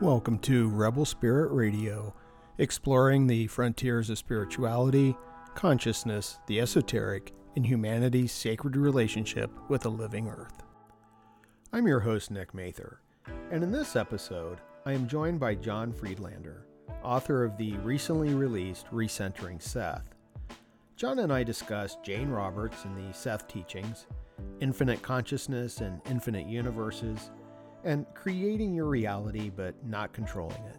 [0.00, 2.14] Welcome to Rebel Spirit Radio,
[2.58, 5.16] exploring the frontiers of spirituality,
[5.56, 10.62] consciousness, the esoteric, and humanity's sacred relationship with the living earth.
[11.72, 13.00] I'm your host, Nick Mather,
[13.50, 16.64] and in this episode, I am joined by John Friedlander,
[17.02, 20.14] author of the recently released Recentering Seth.
[20.94, 24.06] John and I discussed Jane Roberts and the Seth teachings,
[24.60, 27.32] infinite consciousness and infinite universes,
[27.88, 30.78] and creating your reality but not controlling it.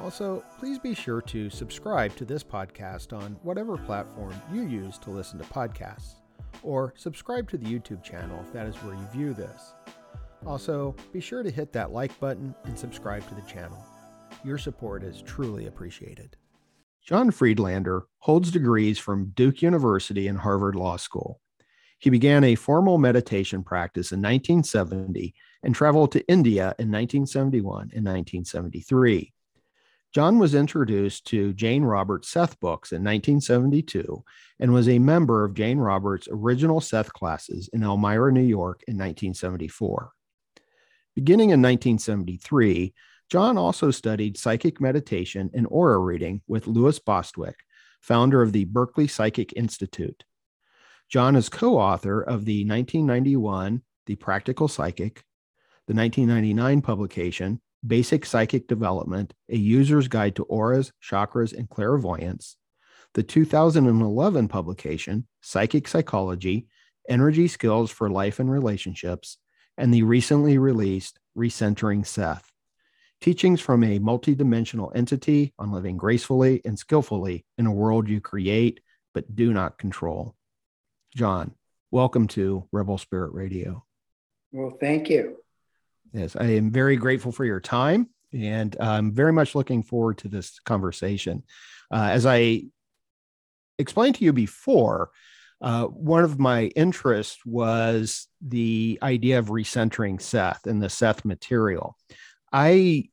[0.00, 5.10] Also, please be sure to subscribe to this podcast on whatever platform you use to
[5.10, 6.20] listen to podcasts,
[6.62, 9.74] or subscribe to the YouTube channel if that is where you view this.
[10.46, 13.84] Also, be sure to hit that like button and subscribe to the channel.
[14.44, 16.36] Your support is truly appreciated.
[17.02, 21.40] John Friedlander holds degrees from Duke University and Harvard Law School.
[21.98, 28.04] He began a formal meditation practice in 1970 and traveled to India in 1971 and
[28.04, 29.32] 1973.
[30.14, 34.22] John was introduced to Jane Roberts' Seth books in 1972
[34.60, 38.94] and was a member of Jane Roberts' original Seth classes in Elmira, New York in
[38.94, 40.12] 1974.
[41.16, 42.94] Beginning in 1973,
[43.28, 47.56] John also studied psychic meditation and aura reading with Lewis Bostwick,
[48.00, 50.24] founder of the Berkeley Psychic Institute.
[51.08, 55.24] John is co author of the 1991 The Practical Psychic,
[55.86, 62.56] the 1999 publication, Basic Psychic Development A User's Guide to Auras, Chakras, and Clairvoyance,
[63.14, 66.66] the 2011 publication, Psychic Psychology
[67.08, 69.36] Energy Skills for Life and Relationships,
[69.76, 72.50] and the recently released Recentering Seth
[73.20, 78.80] Teachings from a Multidimensional Entity on Living Gracefully and Skillfully in a World You Create
[79.14, 80.34] but Do Not Control.
[81.16, 81.54] John,
[81.90, 83.84] welcome to Rebel Spirit Radio.
[84.52, 85.36] Well, thank you.
[86.12, 90.28] Yes, I am very grateful for your time and I'm very much looking forward to
[90.28, 91.44] this conversation.
[91.92, 92.64] Uh, as I
[93.78, 95.10] explained to you before,
[95.60, 101.96] uh, one of my interests was the idea of recentering Seth and the Seth material.
[102.52, 103.08] I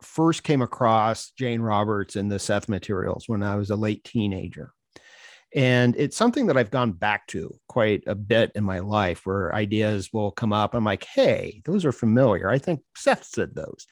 [0.00, 4.72] first came across Jane Roberts and the Seth materials when I was a late teenager.
[5.54, 9.54] And it's something that I've gone back to quite a bit in my life where
[9.54, 10.74] ideas will come up.
[10.74, 12.48] I'm like, hey, those are familiar.
[12.48, 13.86] I think Seth said those.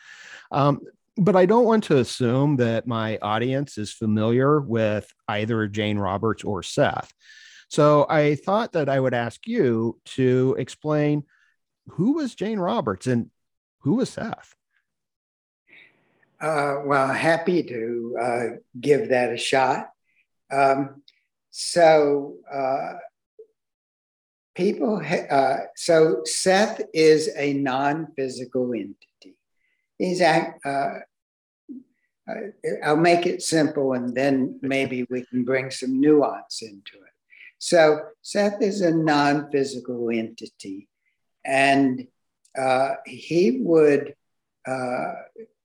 [0.52, 0.80] Um,
[1.16, 6.44] but I don't want to assume that my audience is familiar with either Jane Roberts
[6.44, 7.12] or Seth.
[7.68, 11.24] So I thought that I would ask you to explain
[11.88, 13.30] who was Jane Roberts and
[13.80, 14.54] who was Seth?
[16.40, 18.44] Uh, well, happy to uh,
[18.80, 19.90] give that a shot.
[20.50, 21.02] Um,
[21.60, 22.92] so uh,
[24.54, 29.36] people, ha- uh, so Seth is a non-physical entity.
[29.98, 31.00] He's uh, uh,
[32.84, 37.14] I'll make it simple, and then maybe we can bring some nuance into it.
[37.58, 40.88] So Seth is a non-physical entity,
[41.44, 42.06] and
[42.56, 44.14] uh, he would
[44.64, 45.12] uh,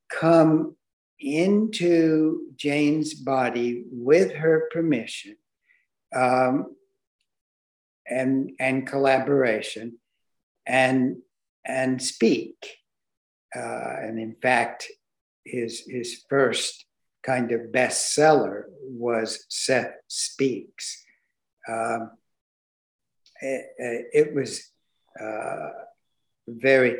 [0.09, 0.76] come
[1.20, 5.36] into Jane's body with her permission
[6.16, 6.75] um,
[8.07, 9.97] and and collaboration
[10.66, 11.18] and
[11.66, 12.56] and speak.
[13.56, 14.88] Uh, and in fact,
[15.46, 16.85] his his first
[17.23, 21.03] kind of bestseller was Seth Speaks.
[21.68, 22.12] Um,
[23.41, 24.69] it, it, was
[25.19, 25.69] uh,
[26.47, 26.94] very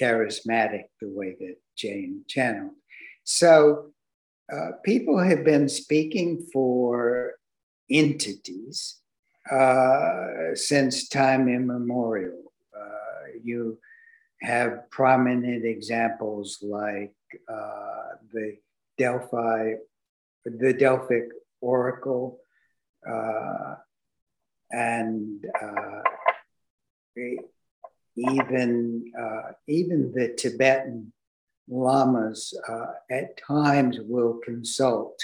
[0.00, 2.72] charismatic the way that Jane channeled.
[3.24, 3.92] So
[4.52, 7.34] uh, people have been speaking for
[7.90, 9.00] entities
[9.50, 12.52] uh, since time immemorial.
[12.74, 13.78] Uh, you
[14.42, 17.14] have prominent examples like
[17.48, 18.56] uh, the
[18.96, 19.74] Delphi,
[20.44, 21.28] the Delphic
[21.60, 22.38] Oracle,
[23.08, 23.74] uh,
[24.70, 26.02] and uh,
[28.16, 31.12] even uh, even the Tibetan
[31.68, 32.54] lamas
[33.10, 35.18] at times will consult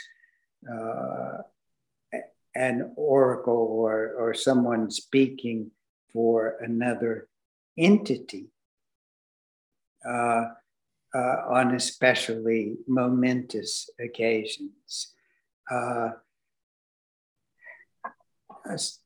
[2.56, 5.70] an oracle or, or someone speaking
[6.12, 7.28] for another
[7.78, 8.46] entity
[10.08, 10.44] uh,
[11.14, 15.12] uh, on especially momentous occasions.
[15.70, 16.10] Uh,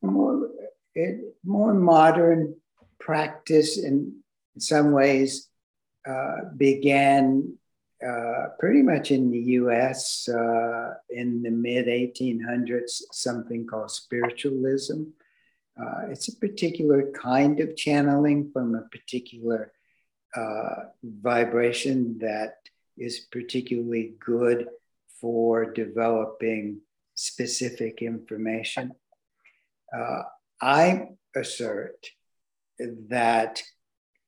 [0.01, 0.49] more,
[0.95, 2.55] it, more modern
[2.99, 4.15] practice in
[4.59, 5.49] some ways
[6.09, 7.57] uh, began
[8.07, 15.05] uh, pretty much in the US uh, in the mid 1800s, something called spiritualism.
[15.79, 19.73] Uh, it's a particular kind of channeling from a particular
[20.35, 22.55] uh, vibration that
[22.97, 24.67] is particularly good
[25.21, 26.81] for developing
[27.15, 28.93] specific information.
[29.95, 30.23] Uh,
[30.61, 32.07] I assert
[32.79, 33.63] that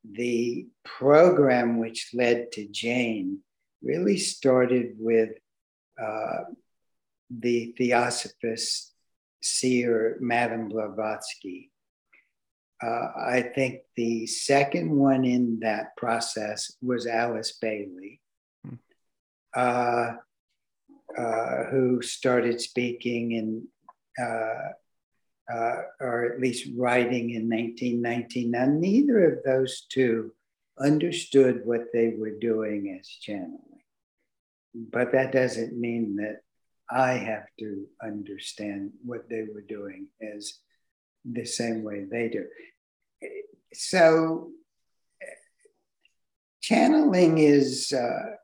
[0.04, 3.38] the program which led to Jane
[3.82, 5.31] really started with
[6.00, 6.44] uh,
[7.31, 8.93] the theosophist
[9.43, 11.70] seer Madame Blavatsky.
[12.82, 18.20] Uh, I think the second one in that process was Alice Bailey,
[18.67, 18.75] hmm.
[19.55, 20.12] uh,
[21.17, 23.69] uh, who started speaking in,
[24.20, 28.50] uh, uh, or at least writing in 1919.
[28.50, 30.32] Now, neither of those two
[30.78, 33.82] understood what they were doing as channeling,
[34.74, 36.40] but that doesn't mean that
[36.90, 40.58] I have to understand what they were doing as
[41.24, 42.46] the same way they do.
[43.72, 44.50] So,
[46.60, 48.36] channeling is uh,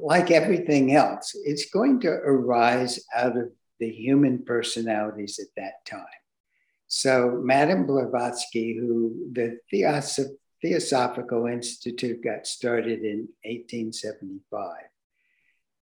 [0.00, 6.04] like everything else, it's going to arise out of the human personalities at that time.
[6.88, 10.36] So, Madame Blavatsky, who the Theosoph-
[10.66, 14.74] Theosophical Institute got started in 1875,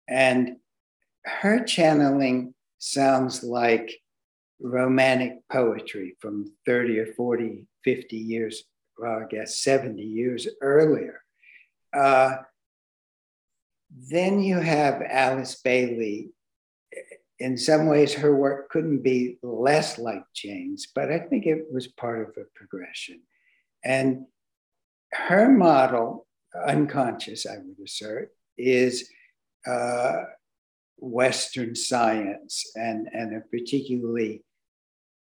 [0.07, 0.57] and
[1.25, 3.91] her channeling sounds like
[4.61, 8.65] romantic poetry from 30 or 40, 50 years,
[8.99, 11.23] well, I guess 70 years earlier.
[11.97, 12.37] Uh,
[13.91, 16.33] then you have Alice Bailey.
[17.39, 21.87] In some ways, her work couldn't be less like Jane's, but I think it was
[21.87, 23.23] part of a progression.
[23.83, 24.27] And
[25.15, 26.27] her model,
[26.67, 29.09] unconscious, I would assert, is
[29.67, 30.25] uh,
[30.99, 34.45] Western science and, and a particularly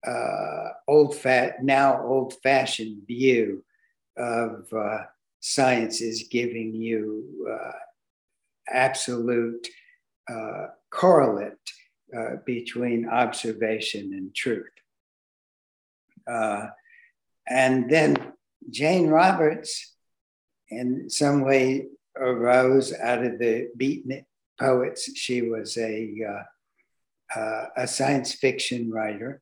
[0.06, 3.62] uh, old fat now old fashioned view
[4.16, 4.98] of uh,
[5.40, 7.72] science is giving you uh,
[8.68, 9.68] absolute
[10.30, 11.52] uh, correlate
[12.16, 14.70] uh, between observation and truth.
[17.46, 18.32] And then
[18.68, 19.94] Jane Roberts,
[20.68, 21.86] in some way,
[22.16, 24.24] arose out of the beatnik
[24.58, 25.16] poets.
[25.16, 26.44] She was a,
[27.34, 29.40] uh, a science fiction writer.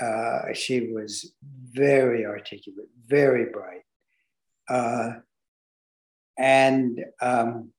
[0.00, 1.34] Uh, she was
[1.70, 3.82] very articulate, very bright.
[4.68, 5.20] Uh,
[6.38, 7.70] and um,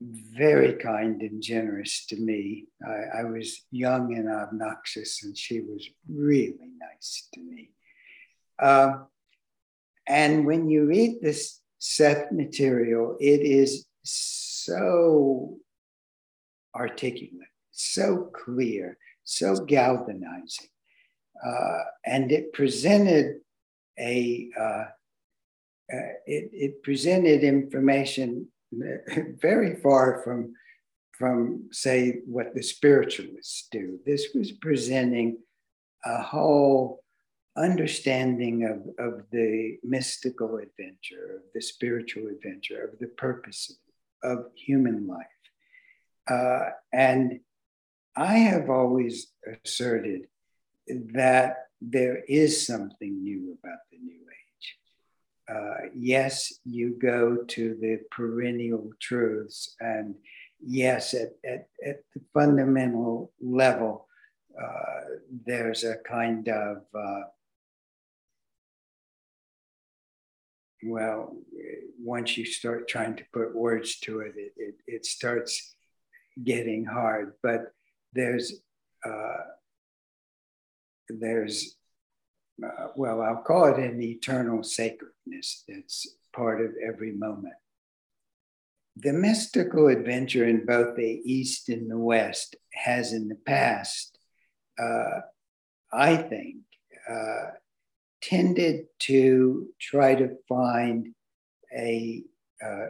[0.00, 2.66] very kind and generous to me.
[2.86, 7.70] I, I, was young and obnoxious, and she was really nice to me.
[10.08, 15.58] And when you read this Seth material, it is so
[16.74, 20.68] articulate, so clear, so galvanizing.
[21.44, 23.36] Uh, and it presented
[23.98, 24.84] a uh,
[25.90, 28.46] uh, it, it presented information
[29.40, 30.54] very far from,
[31.12, 33.98] from, say, what the spiritualists do.
[34.04, 35.38] This was presenting
[36.04, 37.02] a whole
[37.58, 43.78] understanding of, of the mystical adventure, of the spiritual adventure, of the purpose
[44.22, 45.26] of human life.
[46.28, 47.40] Uh, and
[48.16, 49.28] I have always
[49.64, 50.28] asserted
[51.14, 54.18] that there is something new about the New
[55.48, 60.14] uh, yes, you go to the perennial truths, and
[60.60, 64.06] yes, at, at, at the fundamental level,
[64.60, 65.00] uh,
[65.46, 66.82] there's a kind of
[70.84, 71.36] well,
[72.00, 75.74] once you start trying to put words to it, it, it, it starts
[76.42, 77.32] getting hard.
[77.42, 77.72] But
[78.12, 78.60] there's
[79.04, 79.44] uh,
[81.08, 81.76] there's
[82.64, 87.54] uh, well, I'll call it an eternal sacredness that's part of every moment.
[88.96, 94.18] The mystical adventure in both the East and the West has in the past,
[94.78, 95.20] uh,
[95.92, 96.56] I think,
[97.08, 97.50] uh,
[98.22, 101.14] tended to try to find
[101.76, 102.22] a,
[102.64, 102.86] uh,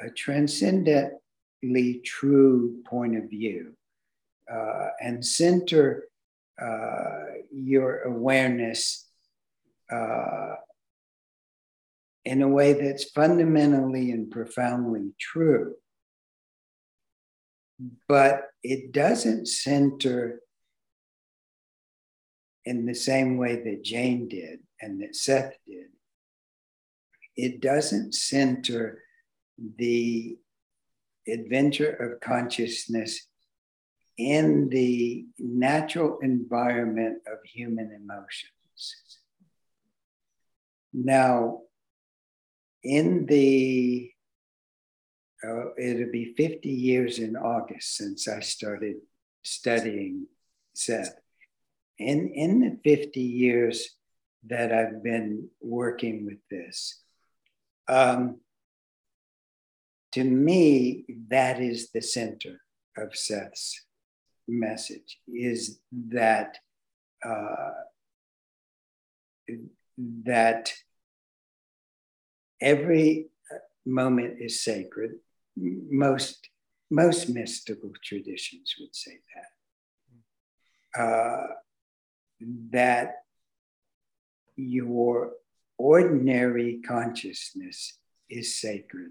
[0.00, 3.74] a transcendently true point of view
[4.52, 6.04] uh, and center
[6.60, 9.06] uh, your awareness
[9.92, 10.54] uh,
[12.24, 15.74] in a way that's fundamentally and profoundly true.
[18.08, 20.40] But it doesn't center
[22.68, 25.86] in the same way that Jane did and that Seth did.
[27.34, 29.02] It doesn't center
[29.78, 30.36] the
[31.26, 33.26] adventure of consciousness
[34.18, 39.18] in the natural environment of human emotions.
[40.92, 41.62] Now,
[42.82, 44.10] in the
[45.42, 48.96] uh, it'll be 50 years in August since I started
[49.42, 50.26] studying
[50.74, 51.14] Seth.
[51.98, 53.96] In, in the 50 years
[54.46, 57.02] that I've been working with this,
[57.88, 58.40] um,
[60.12, 62.60] to me, that is the center
[62.96, 63.84] of Seth's
[64.46, 66.56] message, is that
[67.24, 67.70] uh,
[70.24, 70.72] that
[72.60, 73.28] every
[73.84, 75.12] moment is sacred.
[75.56, 76.48] Most
[76.90, 81.02] most mystical traditions would say that.
[81.02, 81.46] Uh,
[82.70, 83.22] that
[84.56, 85.32] your
[85.78, 89.10] ordinary consciousness is sacred.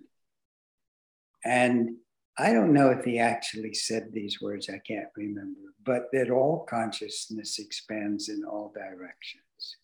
[1.46, 1.98] And
[2.38, 6.66] I don't know if he actually said these words, I can't remember, but that all
[6.70, 9.78] consciousness expands in all directions.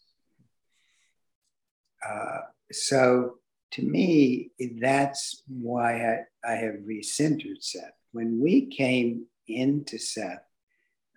[2.08, 2.40] Uh,
[2.72, 3.38] so
[3.72, 7.94] to me, that's why I, I have recentered Seth.
[8.12, 10.44] When we came into Seth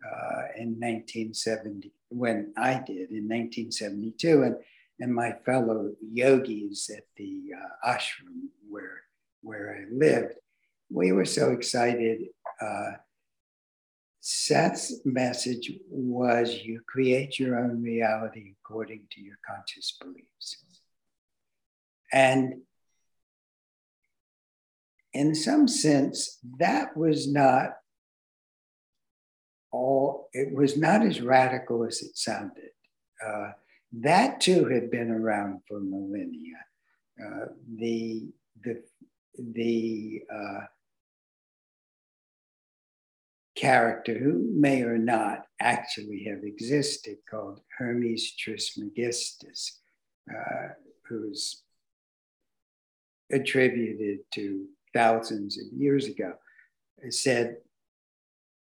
[0.07, 4.57] uh, in 1970, when I did in 1972, and,
[5.01, 9.03] and my fellow yogis at the uh, ashram where,
[9.43, 10.35] where I lived,
[10.91, 12.23] we were so excited.
[12.61, 12.93] Uh,
[14.21, 20.57] Seth's message was you create your own reality according to your conscious beliefs.
[22.13, 22.63] And
[25.13, 27.77] in some sense, that was not
[29.77, 32.71] all, it was not as radical as it sounded.
[33.25, 33.53] Uh,
[33.93, 36.57] that too had been around for millennia.
[37.25, 37.47] Uh,
[37.79, 38.29] the
[38.63, 38.83] the
[39.39, 40.61] the uh,
[43.57, 49.81] character who may or not actually have existed called Hermes Trismegistus,
[50.31, 50.69] uh,
[51.09, 51.63] who's
[53.33, 56.35] attributed to thousands of years ago,
[57.11, 57.57] said,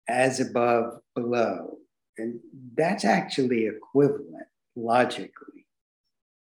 [0.09, 1.77] as above, below.
[2.17, 2.39] And
[2.75, 5.67] that's actually equivalent logically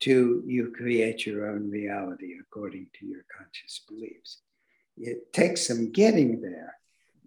[0.01, 4.41] to you create your own reality according to your conscious beliefs.
[4.97, 6.75] It takes some getting there,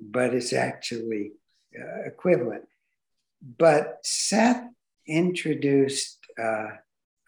[0.00, 1.32] but it's actually
[1.78, 2.64] uh, equivalent.
[3.58, 4.64] But Seth
[5.06, 6.68] introduced uh,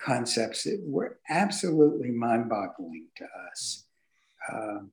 [0.00, 3.84] concepts that were absolutely mind boggling to us
[4.52, 4.90] um,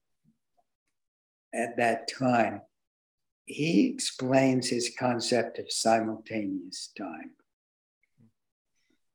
[1.54, 2.62] at that time.
[3.46, 7.32] He explains his concept of simultaneous time,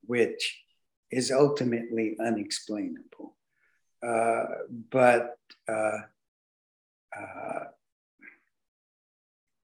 [0.07, 0.63] which
[1.11, 3.37] is ultimately unexplainable.
[4.07, 4.45] Uh,
[4.91, 5.99] but uh,
[7.19, 7.65] uh,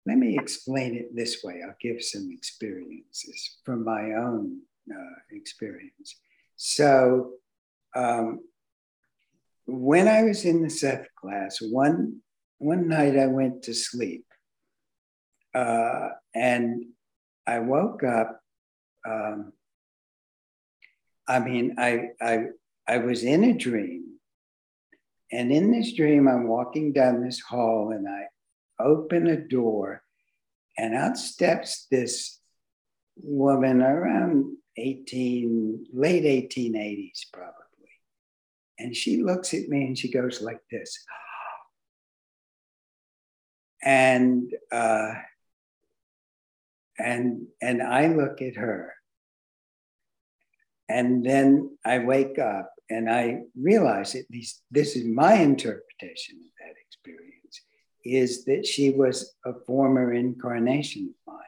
[0.05, 1.63] let me explain it this way.
[1.67, 6.17] I'll give some experiences from my own uh, experience.
[6.57, 7.33] So,
[7.95, 8.41] um,
[9.67, 12.21] when I was in the Seth class, one
[12.59, 14.25] one night I went to sleep,
[15.55, 16.87] uh, and
[17.47, 18.41] I woke up.
[19.07, 19.53] Um,
[21.29, 22.45] I mean, I I
[22.87, 24.19] I was in a dream,
[25.31, 28.27] and in this dream, I'm walking down this hall, and I
[28.83, 30.03] open a door,
[30.77, 32.39] and out steps this
[33.17, 37.57] woman around 18, late 1880s, probably.
[38.79, 41.05] And she looks at me and she goes like this.
[43.85, 45.15] And uh,
[47.03, 48.95] and and I look at her.
[50.89, 56.51] And then I wake up and I realize, at least this is my interpretation of
[56.61, 57.63] that experience,
[58.05, 61.43] is that she was a former incarnation of mine.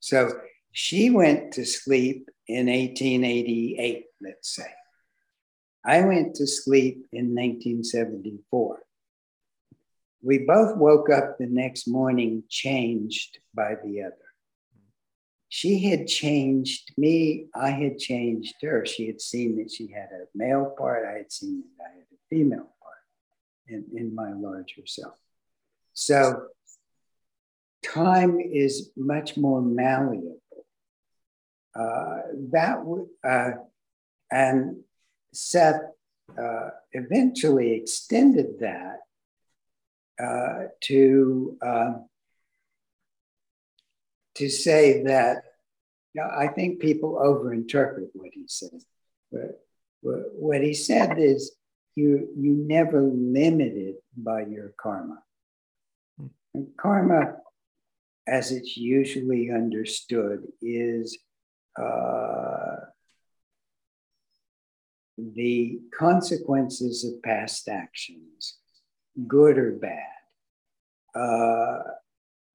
[0.00, 0.32] So
[0.72, 4.70] she went to sleep in 1888, let's say.
[5.84, 8.78] I went to sleep in 1974.
[10.22, 14.16] We both woke up the next morning changed by the other.
[15.48, 18.84] She had changed me, I had changed her.
[18.84, 22.06] She had seen that she had a male part, I had seen that I had
[22.12, 22.96] a female part
[23.66, 25.14] in, in my larger self.
[25.94, 26.48] So
[27.82, 30.40] time is much more malleable
[31.78, 32.18] uh,
[32.50, 33.52] that would, uh,
[34.30, 34.82] and
[35.32, 35.80] Seth
[36.36, 38.98] uh, eventually extended that
[40.22, 42.08] uh, to um,
[44.34, 45.44] to say that
[46.14, 48.80] you know, I think people overinterpret what he said.
[49.30, 49.62] But
[50.02, 51.52] what he said is
[51.94, 55.22] you you never limited by your karma.
[56.18, 56.26] Hmm.
[56.54, 57.36] And karma,
[58.26, 61.18] as it's usually understood, is
[61.80, 62.76] uh,
[65.18, 68.57] the consequences of past actions
[69.26, 70.02] good or bad.
[71.14, 71.82] Uh,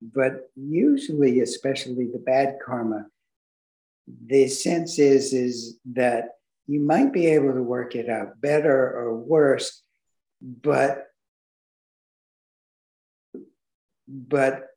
[0.02, 3.08] but usually, especially the bad karma,
[4.26, 6.30] the sense is is that
[6.68, 9.82] you might be able to work it out better or worse,
[10.42, 11.08] but
[14.08, 14.68] but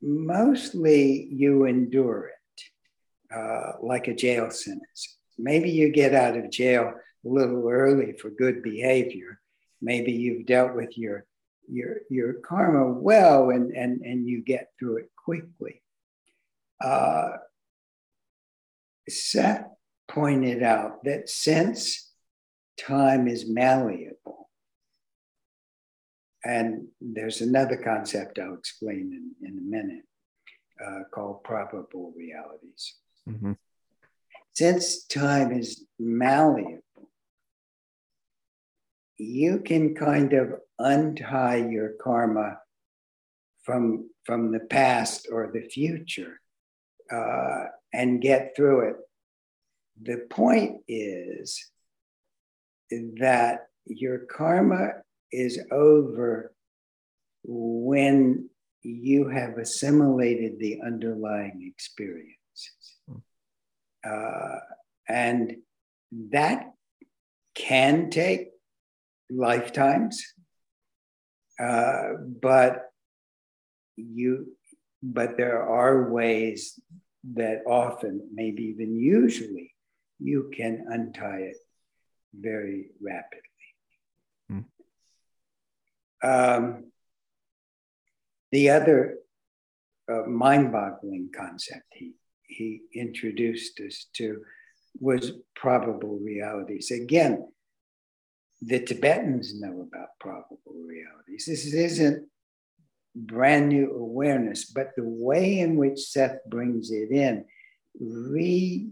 [0.00, 5.16] mostly you endure it, uh, like a jail sentence.
[5.38, 6.92] Maybe you get out of jail
[7.24, 9.40] a little early for good behavior.
[9.80, 11.24] Maybe you've dealt with your
[11.70, 15.82] your your karma well and and and you get through it quickly.
[16.82, 17.36] Uh,
[19.08, 19.66] Seth
[20.08, 22.10] pointed out that since
[22.78, 24.50] time is malleable,
[26.44, 30.04] and there's another concept I'll explain in, in a minute
[30.84, 32.94] uh, called probable realities.
[33.28, 33.52] Mm-hmm.
[34.54, 36.82] Since time is malleable,
[39.22, 42.58] you can kind of untie your karma
[43.62, 46.40] from, from the past or the future
[47.10, 48.96] uh, and get through it.
[50.02, 51.70] The point is
[53.18, 54.88] that your karma
[55.30, 56.52] is over
[57.44, 58.48] when
[58.82, 62.36] you have assimilated the underlying experiences.
[63.08, 63.18] Hmm.
[64.04, 64.58] Uh,
[65.08, 65.56] and
[66.30, 66.72] that
[67.54, 68.48] can take
[69.34, 70.22] lifetimes,
[71.60, 72.90] uh, but
[73.96, 74.56] you,
[75.02, 76.78] but there are ways
[77.34, 79.74] that often, maybe even usually,
[80.18, 81.56] you can untie it
[82.34, 83.40] very rapidly.
[84.48, 86.28] Hmm.
[86.28, 86.92] Um,
[88.50, 89.18] the other
[90.10, 92.12] uh, mind-boggling concept he
[92.46, 94.42] he introduced us to
[95.00, 96.90] was probable realities.
[96.90, 97.51] Again,
[98.64, 101.46] the Tibetans know about probable realities.
[101.46, 102.28] This isn't
[103.14, 107.44] brand new awareness, but the way in which Seth brings it in
[108.00, 108.86] re-centers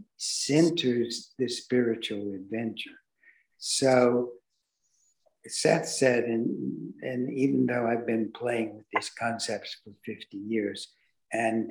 [1.38, 2.90] the spiritual adventure.
[3.58, 4.32] So
[5.46, 10.88] Seth said, and, and even though I've been playing with these concepts for 50 years,
[11.32, 11.70] and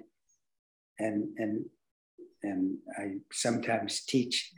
[0.98, 1.66] and and
[2.42, 4.54] and I sometimes teach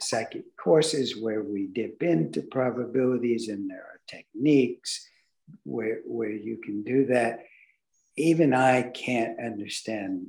[0.00, 5.08] psychic courses where we dip into probabilities and there are techniques
[5.64, 7.40] where, where you can do that.
[8.16, 10.26] Even I can't understand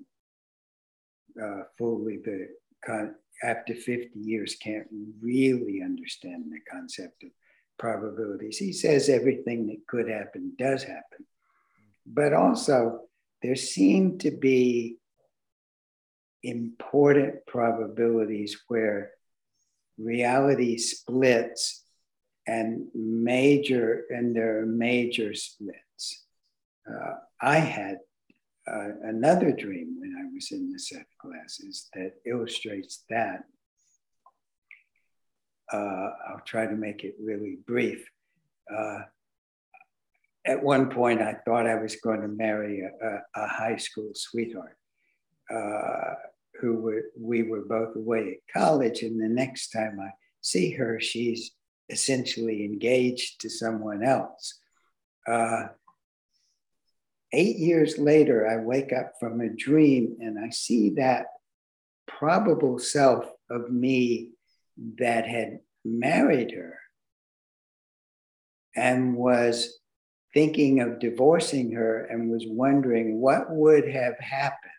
[1.42, 2.50] uh, fully the
[2.84, 4.88] con- after 50 years can't
[5.22, 7.30] really understand the concept of
[7.78, 8.58] probabilities.
[8.58, 11.26] He says everything that could happen does happen.
[12.06, 13.02] But also,
[13.42, 14.98] there seem to be
[16.44, 19.12] important probabilities where
[19.98, 21.84] reality splits
[22.48, 26.26] and major and there are major splits.
[26.88, 27.98] Uh, i had
[28.68, 33.44] uh, another dream when i was in the Seth classes that illustrates that.
[35.72, 38.08] Uh, i'll try to make it really brief.
[38.72, 39.02] Uh,
[40.46, 44.12] at one point i thought i was going to marry a, a, a high school
[44.14, 44.78] sweetheart.
[45.52, 46.14] Uh,
[46.60, 50.10] who were we were both away at college, and the next time I
[50.42, 51.52] see her, she's
[51.90, 54.60] essentially engaged to someone else.
[55.28, 55.68] Uh,
[57.32, 61.28] eight years later, I wake up from a dream and I see that
[62.08, 64.32] probable self of me
[65.00, 66.80] that had married her
[68.76, 69.80] and was
[70.34, 74.72] thinking of divorcing her and was wondering what would have happened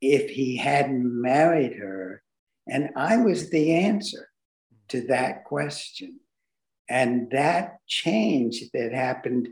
[0.00, 2.22] if he hadn't married her.
[2.66, 4.28] And I was the answer
[4.88, 6.20] to that question.
[6.88, 9.48] And that change that happened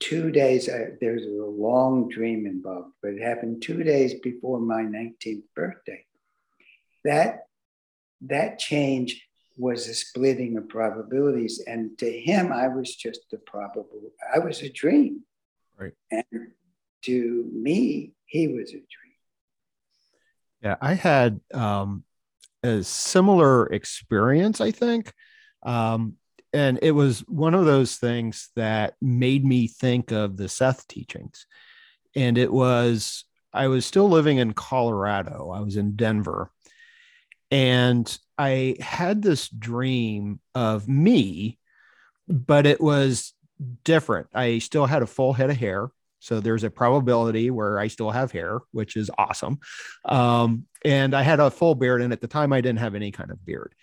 [0.00, 4.82] two days, uh, there's a long dream involved, but it happened two days before my
[4.82, 6.04] 19th birthday.
[7.04, 7.46] That,
[8.22, 11.62] that change was a splitting of probabilities.
[11.66, 15.22] And to him, I was just a probable, I was a dream.
[15.76, 15.94] Right.
[16.10, 16.52] And
[17.02, 19.07] to me, he was a dream.
[20.62, 22.04] Yeah, I had um,
[22.62, 25.12] a similar experience, I think.
[25.62, 26.14] Um,
[26.52, 31.46] and it was one of those things that made me think of the Seth teachings.
[32.16, 36.50] And it was, I was still living in Colorado, I was in Denver.
[37.50, 41.58] And I had this dream of me,
[42.28, 43.32] but it was
[43.84, 44.28] different.
[44.34, 45.90] I still had a full head of hair.
[46.20, 49.58] So there's a probability where I still have hair, which is awesome.
[50.04, 53.12] Um, and I had a full beard, and at the time I didn't have any
[53.12, 53.74] kind of beard.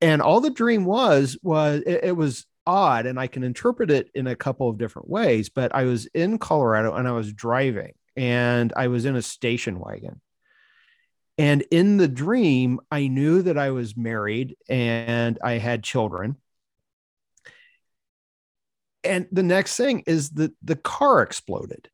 [0.00, 4.10] And all the dream was was it, it was odd and I can interpret it
[4.14, 5.48] in a couple of different ways.
[5.48, 9.80] But I was in Colorado and I was driving and I was in a station
[9.80, 10.20] wagon.
[11.38, 16.36] And in the dream, I knew that I was married and I had children.
[19.08, 21.88] And the next thing is that the car exploded.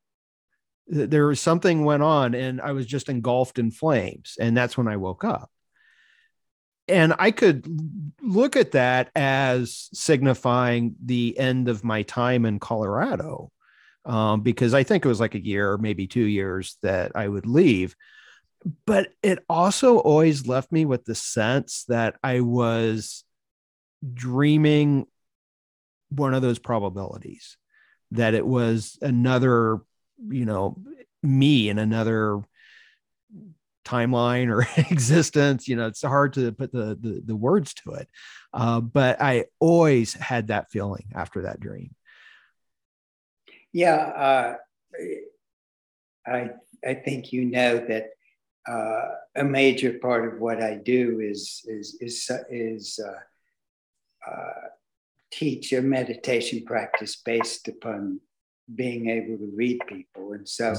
[0.87, 4.37] There was something went on and I was just engulfed in flames.
[4.38, 5.50] And that's when I woke up
[6.88, 7.66] and I could
[8.20, 13.50] look at that as signifying the end of my time in Colorado,
[14.05, 17.46] um, because I think it was like a year, maybe two years that I would
[17.46, 17.96] leave.
[18.87, 23.24] But it also always left me with the sense that I was
[24.12, 25.07] dreaming
[26.16, 27.57] one of those probabilities,
[28.12, 29.81] that it was another,
[30.29, 30.79] you know,
[31.22, 32.42] me in another
[33.85, 35.68] timeline or existence.
[35.68, 38.09] You know it's hard to put the the, the words to it.
[38.53, 41.94] Uh, but i always had that feeling after that dream.
[43.72, 44.57] Yeah uh,
[46.27, 46.50] i
[46.87, 48.11] i think you know that
[48.66, 54.68] uh, a major part of what i do is is is is uh, uh,
[55.38, 58.20] teach a meditation practice based upon
[58.75, 60.75] being able to read people and so.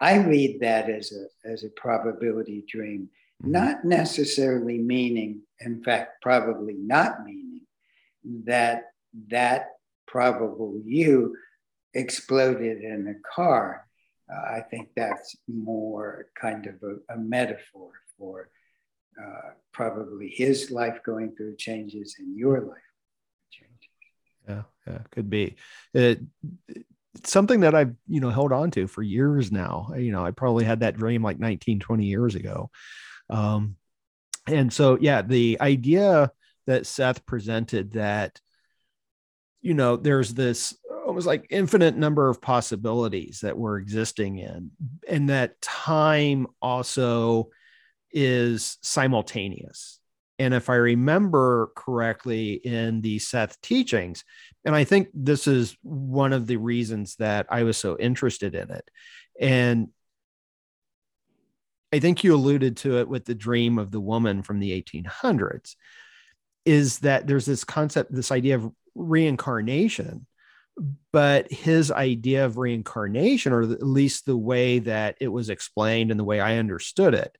[0.00, 3.08] I read that as a as a probability dream,
[3.42, 3.50] mm-hmm.
[3.50, 7.62] not necessarily meaning, in fact, probably not meaning
[8.44, 8.90] that
[9.28, 9.68] that
[10.06, 11.34] probable you
[11.94, 13.86] exploded in a car.
[14.30, 18.50] Uh, I think that's more kind of a, a metaphor for
[19.22, 22.78] uh, probably his life going through changes and your life.
[24.48, 25.56] Yeah, yeah, could be.
[25.94, 26.20] It,
[27.24, 29.88] something that I've, you know, held on to for years now.
[29.96, 32.70] You know, I probably had that dream like 19, 20 years ago.
[33.30, 33.76] Um,
[34.46, 36.30] and so, yeah, the idea
[36.66, 38.40] that Seth presented that,
[39.60, 44.70] you know, there's this almost like infinite number of possibilities that we're existing in,
[45.08, 47.48] and that time also
[48.12, 49.98] is simultaneous.
[50.38, 54.24] And if I remember correctly in the Seth teachings,
[54.64, 58.70] and I think this is one of the reasons that I was so interested in
[58.70, 58.90] it.
[59.40, 59.88] And
[61.92, 65.76] I think you alluded to it with the dream of the woman from the 1800s
[66.64, 70.26] is that there's this concept, this idea of reincarnation.
[71.10, 76.20] But his idea of reincarnation, or at least the way that it was explained and
[76.20, 77.34] the way I understood it,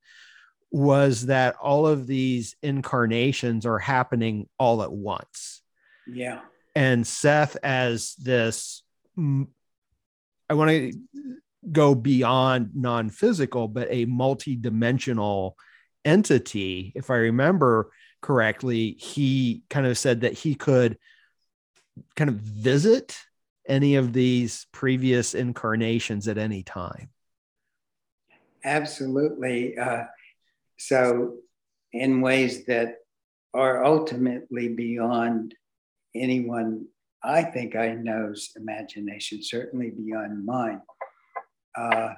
[0.70, 5.62] was that all of these incarnations are happening all at once.
[6.06, 6.40] Yeah.
[6.74, 8.82] And Seth as this
[9.18, 10.92] I want to
[11.72, 15.56] go beyond non-physical but a multi-dimensional
[16.04, 20.98] entity if I remember correctly he kind of said that he could
[22.14, 23.18] kind of visit
[23.68, 27.08] any of these previous incarnations at any time.
[28.64, 29.78] Absolutely.
[29.78, 30.04] Uh,
[30.78, 31.36] so
[31.92, 32.96] in ways that
[33.54, 35.54] are ultimately beyond
[36.14, 36.86] anyone
[37.26, 40.80] I think I know's imagination, certainly beyond mine.
[41.76, 42.14] Uh,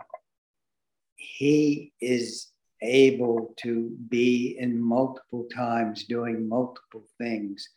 [1.16, 2.48] he is
[2.82, 7.70] able to be in multiple times doing multiple things.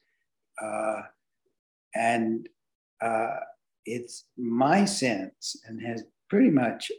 [0.62, 1.04] Uh,
[1.96, 2.50] and
[3.02, 3.38] uh,
[3.86, 6.91] it's my sense, and has pretty much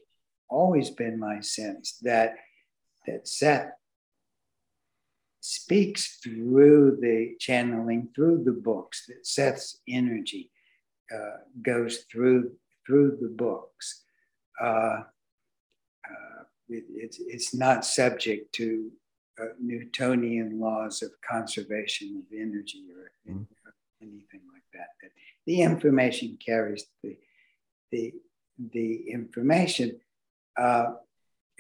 [0.49, 2.37] always been my sense, that,
[3.07, 3.73] that Seth
[5.41, 10.51] speaks through the channeling, through the books, that Seth's energy
[11.13, 12.53] uh, goes through
[12.87, 14.03] through the books.
[14.61, 15.03] Uh,
[16.09, 18.91] uh, it, it's, it's not subject to
[19.41, 23.47] uh, Newtonian laws of conservation of energy or mm.
[24.01, 24.89] anything like that.
[25.01, 25.11] that.
[25.47, 27.17] The information carries the,
[27.91, 28.13] the,
[28.73, 30.01] the information,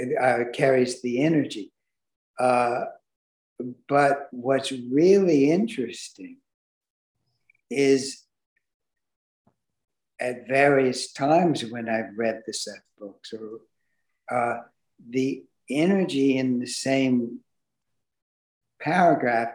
[0.00, 1.72] uh, uh, carries the energy.
[3.88, 6.38] But what's really interesting
[7.70, 8.24] is
[10.20, 13.61] at various times when I've read the Seth books, or
[14.31, 14.62] uh,
[15.11, 17.40] the energy in the same
[18.81, 19.55] paragraph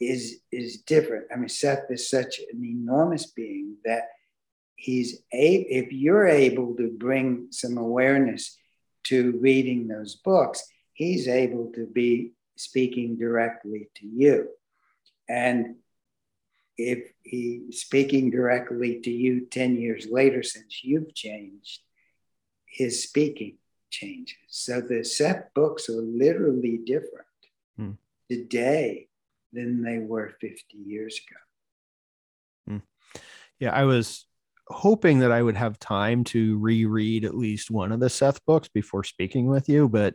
[0.00, 1.26] is is different.
[1.32, 4.04] I mean, Seth is such an enormous being that
[4.76, 8.56] he's a if you're able to bring some awareness
[9.06, 14.48] to reading those books, he's able to be speaking directly to you.
[15.28, 15.76] And
[16.78, 21.80] if he's speaking directly to you 10 years later since you've changed,
[22.66, 23.56] his speaking
[23.90, 24.36] changes.
[24.48, 27.26] So the Seth books are literally different
[27.76, 27.92] hmm.
[28.30, 29.08] today
[29.52, 31.40] than they were 50 years ago.
[32.76, 33.20] Hmm.
[33.58, 34.25] Yeah, I was
[34.68, 38.68] hoping that I would have time to reread at least one of the Seth books
[38.68, 40.14] before speaking with you, but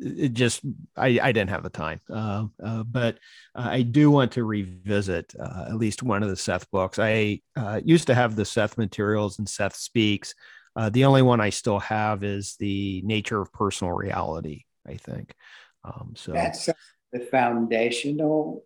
[0.00, 0.62] it just
[0.96, 2.00] I, I didn't have the time.
[2.10, 3.18] Uh, uh, but
[3.54, 6.98] uh, I do want to revisit uh, at least one of the Seth books.
[6.98, 10.34] I uh, used to have the Seth materials and Seth speaks.
[10.76, 14.64] Uh, the only one I still have is the Nature of Personal Reality.
[14.86, 15.32] I think
[15.84, 16.32] um, so.
[16.32, 16.68] That's
[17.12, 18.64] the foundational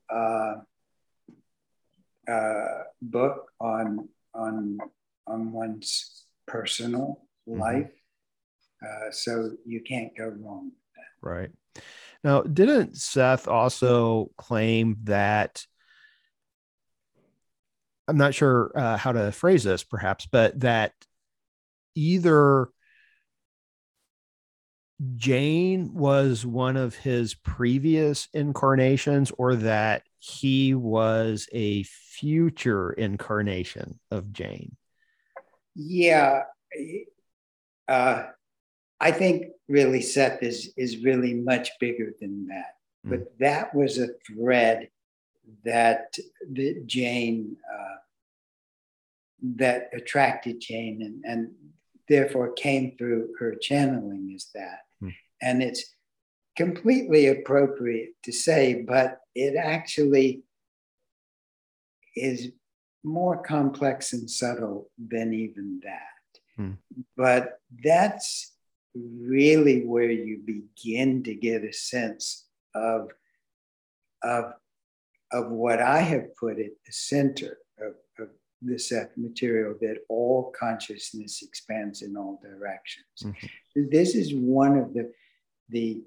[3.03, 4.79] book on on
[5.27, 7.61] on one's personal mm-hmm.
[7.61, 7.91] life.
[8.85, 11.29] Uh, so you can't go wrong with that.
[11.29, 11.51] Right.
[12.23, 15.65] Now, didn't Seth also claim that?
[18.07, 20.93] I'm not sure uh, how to phrase this, perhaps, but that
[21.95, 22.69] either
[25.17, 34.33] Jane was one of his previous incarnations or that he was a future incarnation of
[34.33, 34.77] Jane.
[35.75, 36.43] Yeah.
[37.89, 38.25] Uh,
[39.01, 42.77] I think really Seth is is really much bigger than that.
[43.07, 43.11] Mm.
[43.11, 44.89] But that was a thread
[45.65, 46.17] that
[46.51, 47.97] the Jane uh,
[49.57, 51.51] that attracted Jane and, and
[52.09, 54.81] therefore came through her channeling is that.
[55.03, 55.15] Mm.
[55.43, 55.95] And it's
[56.57, 60.45] completely appropriate to say, but it actually
[62.17, 62.53] is
[63.05, 66.01] more complex and subtle than even that.
[66.57, 66.73] Hmm.
[67.17, 68.53] But that's
[68.95, 73.11] really where you begin to get a sense of,
[74.23, 74.53] of,
[75.33, 78.29] of what I have put at the center of, of
[78.63, 83.05] the Seth material that all consciousness expands in all directions.
[83.23, 83.91] Mm-hmm.
[83.91, 85.13] This is one of the,
[85.69, 86.03] the,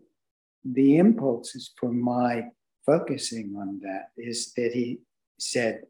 [0.64, 2.46] the impulses for my
[2.86, 5.00] focusing on that is that he
[5.38, 5.84] said,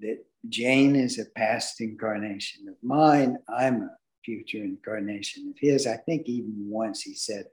[0.00, 3.38] that Jane is a past incarnation of mine.
[3.48, 3.90] I'm a
[4.24, 5.86] future incarnation of his.
[5.86, 7.46] I think even once he said,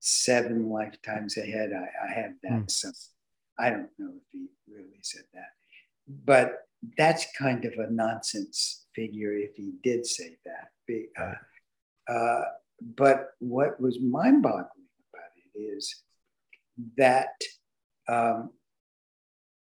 [0.00, 2.52] seven lifetimes ahead, I, I have that.
[2.52, 2.70] Mm.
[2.70, 2.90] So
[3.58, 5.50] I don't know if he really said that.
[6.24, 6.58] But
[6.98, 10.70] that's kind of a nonsense figure if he did say that.
[11.18, 12.44] Uh, uh,
[12.96, 14.66] but what was mind boggling
[15.12, 16.02] about it is
[16.96, 17.40] that
[18.08, 18.50] um,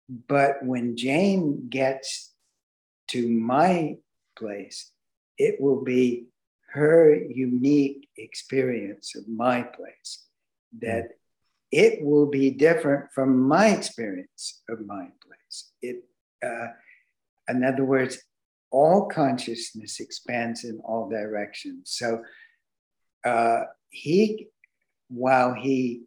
[0.10, 2.34] but when Jane gets
[3.10, 3.98] to my
[4.36, 4.92] place,
[5.38, 6.26] it will be
[6.72, 10.26] her unique experience of my place,
[10.80, 11.10] that
[11.72, 15.72] it will be different from my experience of my place.
[15.82, 16.04] It,
[16.44, 16.68] uh,
[17.48, 18.20] in other words,
[18.72, 21.92] all consciousness expands in all directions.
[21.92, 22.24] So
[23.26, 24.48] uh, he,
[25.10, 26.04] while he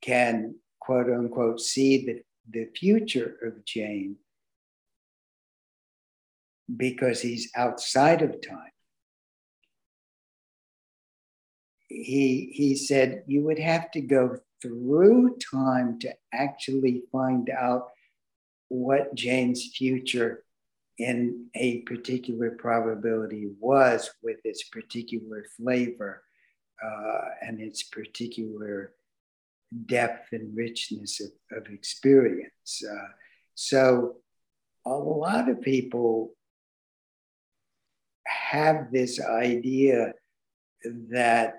[0.00, 4.16] can quote unquote see the the future of Jane
[6.76, 8.72] because he's outside of time.
[11.88, 17.88] He, he said you would have to go through time to actually find out
[18.68, 20.44] what Jane's future
[20.98, 26.22] in a particular probability was with its particular flavor
[26.84, 28.92] uh, and its particular
[29.86, 32.82] depth and richness of, of experience.
[32.88, 33.08] Uh,
[33.54, 34.16] so
[34.86, 36.32] a lot of people
[38.26, 40.12] have this idea
[41.10, 41.54] that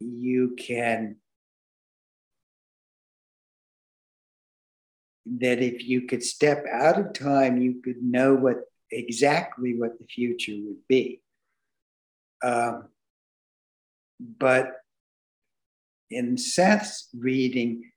[0.00, 1.16] you can
[5.26, 8.56] that if you could step out of time you could know what
[8.90, 11.20] exactly what the future would be
[12.42, 12.88] um,
[14.20, 14.72] but
[16.10, 17.90] in Seth's reading,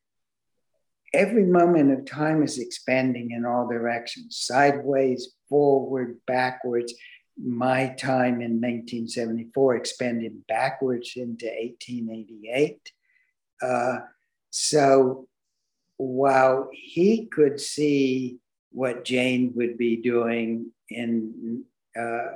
[1.14, 6.94] every moment of time is expanding in all directions sideways, forward, backwards.
[7.42, 12.92] My time in 1974 expanded backwards into 1888.
[13.62, 14.00] Uh,
[14.50, 15.28] so
[15.98, 18.40] while he could see
[18.72, 21.64] what Jane would be doing in,
[21.98, 22.36] uh,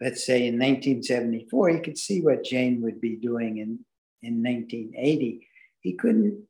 [0.00, 3.80] let's say, in 1974, he could see what Jane would be doing in
[4.22, 5.46] in 1980,
[5.80, 6.44] he couldn't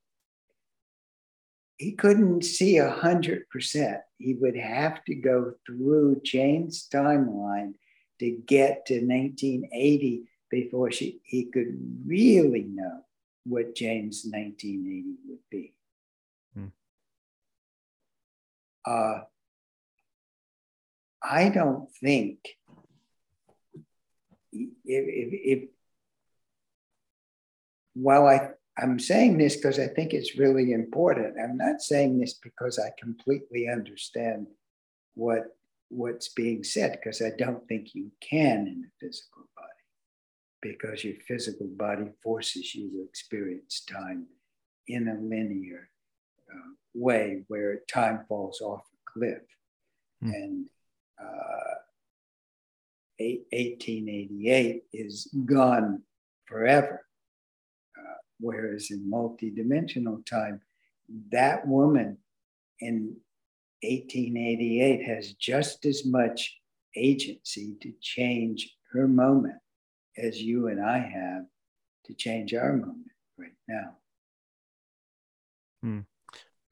[1.78, 3.98] he couldn't see a hundred percent.
[4.18, 7.74] He would have to go through Jane's timeline
[8.20, 13.00] to get to 1980 before she, he could really know
[13.44, 15.74] what Jane's 1980 would be.
[16.54, 16.66] Hmm.
[18.86, 19.22] Uh,
[21.20, 22.38] I don't think
[24.52, 25.68] if, if, if
[27.94, 31.36] while I I'm saying this because I think it's really important.
[31.38, 34.46] I'm not saying this because I completely understand
[35.14, 35.44] what
[35.88, 39.68] what's being said, because I don't think you can in a physical body,
[40.62, 44.26] because your physical body forces you to experience time
[44.88, 45.90] in a linear
[46.50, 49.42] uh, way where time falls off a cliff.
[50.24, 50.34] Mm.
[50.34, 50.66] And
[51.20, 51.74] uh,
[53.18, 56.02] 1888 is gone
[56.46, 57.04] forever
[58.42, 60.60] Whereas in multidimensional time,
[61.30, 62.18] that woman
[62.80, 63.16] in
[63.82, 66.58] 1888 has just as much
[66.96, 69.54] agency to change her moment
[70.18, 71.44] as you and I have
[72.06, 73.96] to change our moment right now.
[75.82, 76.00] Hmm.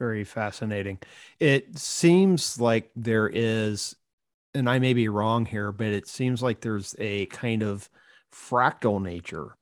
[0.01, 0.99] Very fascinating.
[1.39, 3.95] It seems like there is,
[4.55, 7.89] and I may be wrong here, but it seems like there's a kind of
[8.33, 9.57] fractal nature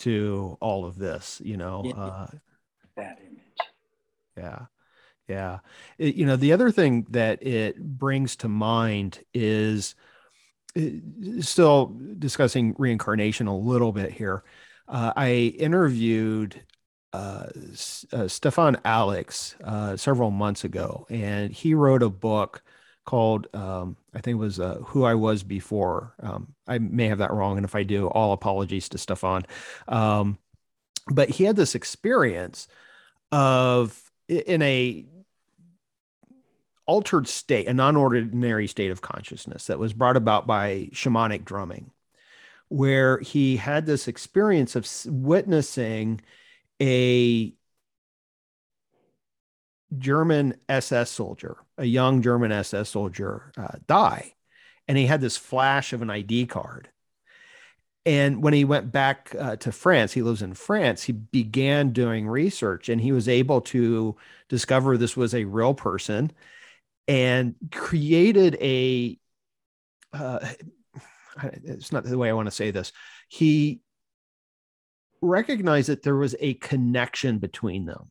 [0.00, 1.94] to all of this you know yeah.
[1.94, 2.26] uh,
[2.96, 3.40] that image.
[4.36, 4.66] Yeah.
[5.28, 5.58] Yeah.
[5.98, 9.94] It, you know the other thing that it brings to mind is
[10.76, 10.80] uh,
[11.40, 14.42] still discussing reincarnation a little bit here
[14.88, 16.62] uh, i interviewed
[17.12, 17.46] uh,
[18.12, 22.62] uh, Stefan Alex uh, several months ago, and he wrote a book
[23.10, 26.14] called um, I think it was uh, Who I Was Before.
[26.22, 29.42] Um, I may have that wrong, and if I do, all apologies to Stefan.
[29.88, 30.38] Um,
[31.08, 32.68] but he had this experience
[33.32, 35.04] of in a
[36.86, 41.90] altered state, a non-ordinary state of consciousness that was brought about by shamanic drumming,
[42.68, 46.20] where he had this experience of witnessing
[46.80, 47.52] a
[49.98, 54.34] German SS soldier, a young German SS soldier, uh, die.
[54.86, 56.88] And he had this flash of an ID card.
[58.06, 62.26] And when he went back uh, to France, he lives in France, he began doing
[62.26, 64.16] research and he was able to
[64.48, 66.32] discover this was a real person
[67.06, 69.18] and created a,
[70.12, 70.38] uh,
[71.42, 72.92] it's not the way I want to say this.
[73.28, 73.80] He
[75.20, 78.10] recognized that there was a connection between them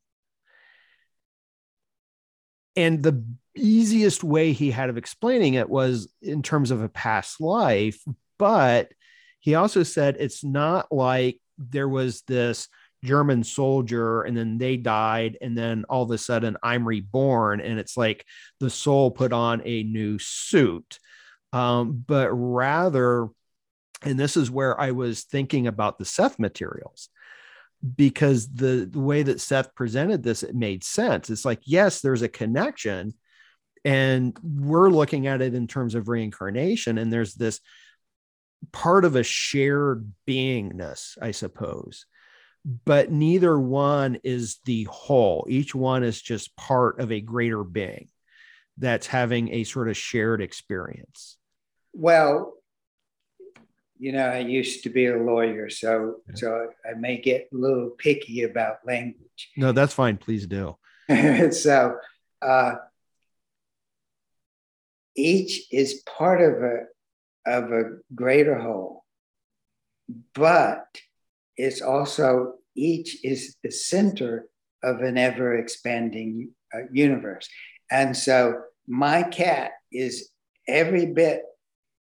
[2.79, 3.21] and the
[3.57, 8.01] easiest way he had of explaining it was in terms of a past life.
[8.37, 8.93] But
[9.41, 12.69] he also said it's not like there was this
[13.03, 15.37] German soldier and then they died.
[15.41, 17.59] And then all of a sudden I'm reborn.
[17.59, 18.25] And it's like
[18.61, 20.99] the soul put on a new suit.
[21.51, 23.27] Um, but rather,
[24.03, 27.09] and this is where I was thinking about the Seth materials
[27.95, 31.29] because the, the way that Seth presented this, it made sense.
[31.29, 33.13] It's like, yes, there's a connection,
[33.85, 37.61] and we're looking at it in terms of reincarnation, and there's this
[38.73, 42.05] part of a shared beingness, I suppose.
[42.65, 45.47] But neither one is the whole.
[45.49, 48.09] Each one is just part of a greater being
[48.77, 51.37] that's having a sort of shared experience.
[51.93, 52.53] Well,
[53.99, 56.35] you know, I used to be a lawyer, so yeah.
[56.35, 59.51] so I may get a little picky about language.
[59.57, 60.15] No, that's fine.
[60.15, 60.77] Please do.
[61.51, 61.97] so
[62.41, 62.75] uh,
[65.15, 66.77] each is part of a
[67.45, 67.83] of a
[68.15, 69.03] greater whole,
[70.33, 70.85] but
[71.57, 74.47] it's also each is the center
[74.81, 77.49] of an ever expanding uh, universe,
[77.91, 80.29] and so my cat is
[80.69, 81.43] every bit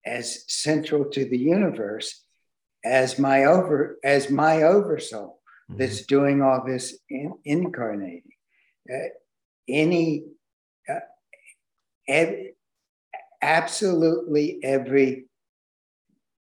[0.06, 2.24] as central to the universe
[2.84, 5.80] as my over as my oversoul mm-hmm.
[5.80, 8.24] that's doing all this in, incarnating.
[8.92, 9.10] Uh,
[9.68, 10.26] any
[10.90, 11.00] uh,
[12.08, 12.54] ev-
[13.42, 15.26] absolutely every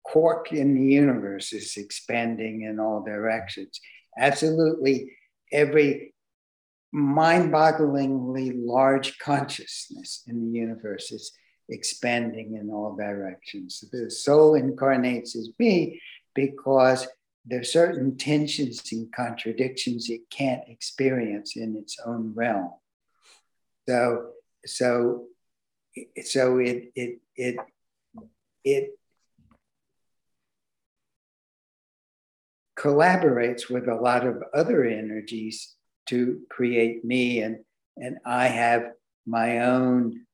[0.04, 3.80] quark in the universe is expanding in all directions.
[4.18, 5.12] Absolutely
[5.52, 6.14] every
[6.92, 11.32] mind-bogglingly large consciousness in the universe is
[11.68, 13.84] expanding in all directions.
[13.92, 16.00] The soul incarnates as me
[16.34, 17.06] because
[17.44, 22.72] there are certain tensions and contradictions it can't experience in its own realm.
[23.88, 24.30] So,
[24.64, 25.26] so,
[26.24, 27.56] so it it it
[28.64, 28.98] it
[32.78, 35.74] collaborates with a lot of other energies
[36.06, 37.58] to create me, and
[37.96, 38.90] and I have
[39.24, 40.26] my own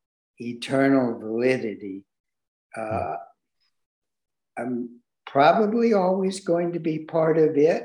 [0.50, 2.04] eternal validity,
[2.76, 3.16] uh,
[4.58, 7.84] I'm probably always going to be part of it,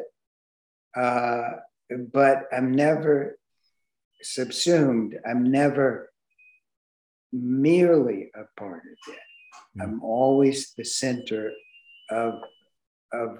[0.95, 1.49] uh,
[2.13, 3.37] but I'm never
[4.21, 5.17] subsumed.
[5.27, 6.11] I'm never
[7.31, 9.19] merely a part of it.
[9.77, 9.83] Mm.
[9.83, 11.51] I'm always the center
[12.09, 12.33] of,
[13.13, 13.39] of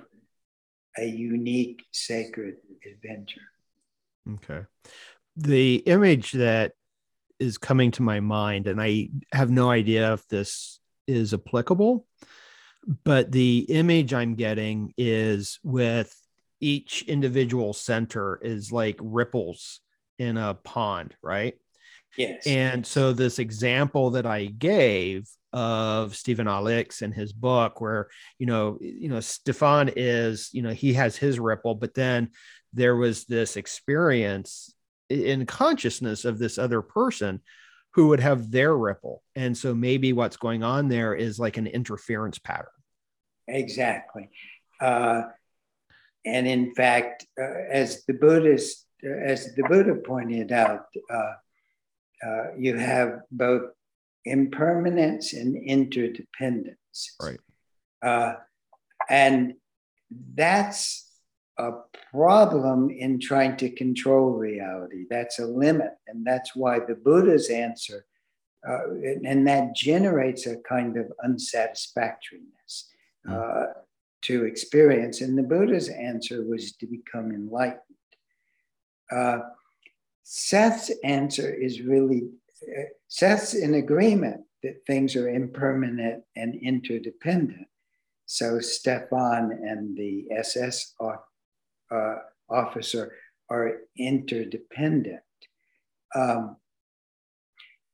[0.97, 2.55] a unique sacred
[2.86, 3.41] adventure.
[4.36, 4.65] Okay.
[5.36, 6.74] The image that
[7.40, 12.06] is coming to my mind, and I have no idea if this is applicable,
[13.04, 16.14] but the image I'm getting is with
[16.60, 19.82] each individual center is like ripples
[20.18, 21.54] in a pond, right?
[22.18, 22.48] Yes.
[22.48, 28.10] And so this example that I gave of Stephen Alex in his book, where
[28.40, 32.30] you know, you know, Stefan is, you know, he has his ripple, but then
[32.74, 34.74] there was this experience
[35.10, 37.41] in consciousness of this other person
[37.93, 39.24] who would have their ripple.
[39.36, 42.68] And so maybe what's going on there is like an interference pattern.
[43.47, 44.30] Exactly.
[44.80, 45.24] Uh,
[46.26, 51.34] and in fact, uh, as the Buddhist, uh, as the Buddha pointed out, uh,
[52.26, 53.72] uh, you have both
[54.26, 57.16] impermanence and interdependence.
[57.22, 57.39] Right.
[58.03, 58.36] Uh,
[59.10, 59.53] and
[60.36, 61.07] that's
[61.58, 61.72] a
[62.12, 65.05] problem in trying to control reality.
[65.10, 65.91] That's a limit.
[66.08, 68.05] And that's why the Buddha's answer,
[68.68, 68.91] uh,
[69.24, 72.89] and that generates a kind of unsatisfactoriness
[73.28, 73.34] mm.
[73.34, 73.74] uh,
[74.24, 75.22] to experience.
[75.22, 77.82] And the Buddha's answer was to become enlightened.
[79.12, 79.39] Uh,
[80.24, 82.30] Seth's answer is really
[82.64, 87.68] uh, Seth's in agreement that things are impermanent and interdependent.
[88.26, 90.93] So Stefan and the SS
[91.92, 92.16] uh,
[92.50, 93.14] officer
[93.50, 95.22] are interdependent.
[96.16, 96.58] Um,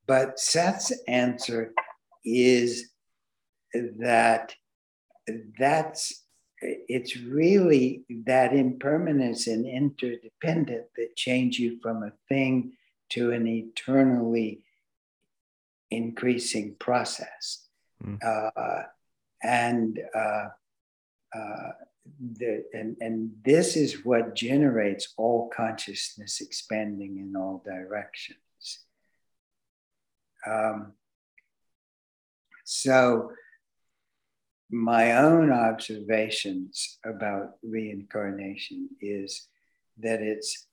[0.05, 1.73] but Seth's answer
[2.25, 2.89] is
[3.99, 4.55] that
[5.59, 6.23] that's
[6.61, 12.73] it's really that impermanence and interdependent that change you from a thing
[13.09, 14.63] to an eternally
[15.91, 17.67] increasing process.
[18.03, 18.17] Mm.
[18.23, 18.83] Uh,
[19.43, 20.47] and uh,
[21.35, 21.71] uh,
[22.19, 28.37] the, and, and this is what generates all consciousness expanding in all directions.
[30.45, 30.93] Um,
[32.65, 33.31] so,
[34.69, 39.47] my own observations about reincarnation is
[39.99, 40.67] that it's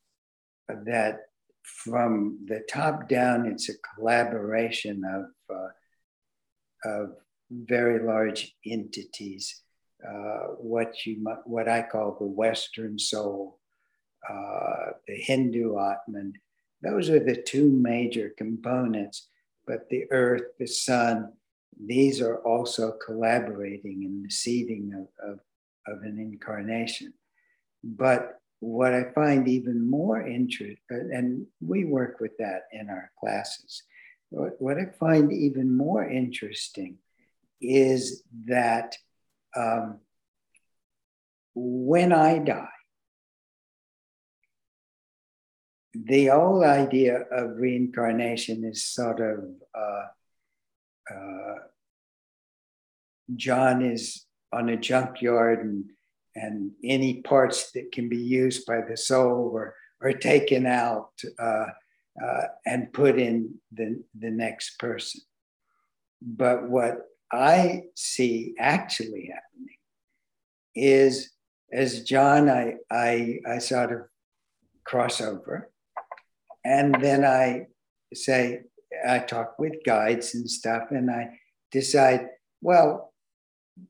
[0.68, 1.26] that
[1.62, 7.10] from the top down, it's a collaboration of, uh, of
[7.50, 9.60] very large entities
[10.06, 13.58] uh, what you what I call the Western soul,
[14.28, 16.34] uh, the Hindu Atman.
[16.82, 19.28] Those are the two major components.
[19.66, 21.32] But the earth, the sun,
[21.78, 25.40] these are also collaborating in the seeding of, of,
[25.86, 27.12] of an incarnation.
[27.84, 33.82] But what I find even more interesting, and we work with that in our classes,
[34.30, 36.98] what, what I find even more interesting
[37.60, 38.96] is that
[39.56, 40.00] um,
[41.54, 42.68] when I die,
[45.94, 49.38] the old idea of reincarnation is sort of
[49.74, 50.04] uh,
[51.12, 51.54] uh,
[53.36, 55.84] John is on a junkyard and
[56.36, 61.66] and any parts that can be used by the soul are, are taken out uh,
[62.24, 65.22] uh and put in the, the next person.
[66.22, 66.98] But what
[67.32, 69.76] I see actually happening
[70.74, 71.30] is
[71.72, 74.00] as John, I, I, I sort of
[74.84, 75.70] cross over.
[76.64, 77.66] And then I
[78.12, 78.62] say,
[79.06, 81.38] I talk with guides and stuff, and I
[81.70, 82.28] decide,
[82.60, 83.12] well,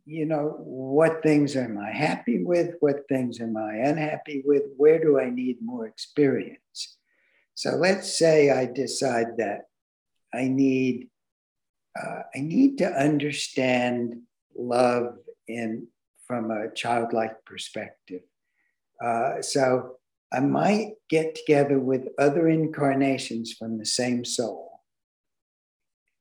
[0.05, 2.75] you know, what things am I happy with?
[2.81, 4.65] What things am I unhappy with?
[4.77, 6.99] Where do I need more experience?
[7.55, 9.63] So let's say I decide that
[10.33, 11.09] I need
[11.99, 14.23] uh, I need to understand
[14.57, 15.19] love
[15.49, 15.89] in
[16.27, 18.23] from a childlike perspective.
[19.03, 19.97] Uh, so
[20.33, 24.81] I might get together with other incarnations from the same soul,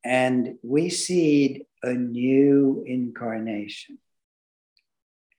[0.03, 3.99] and we seed a new incarnation.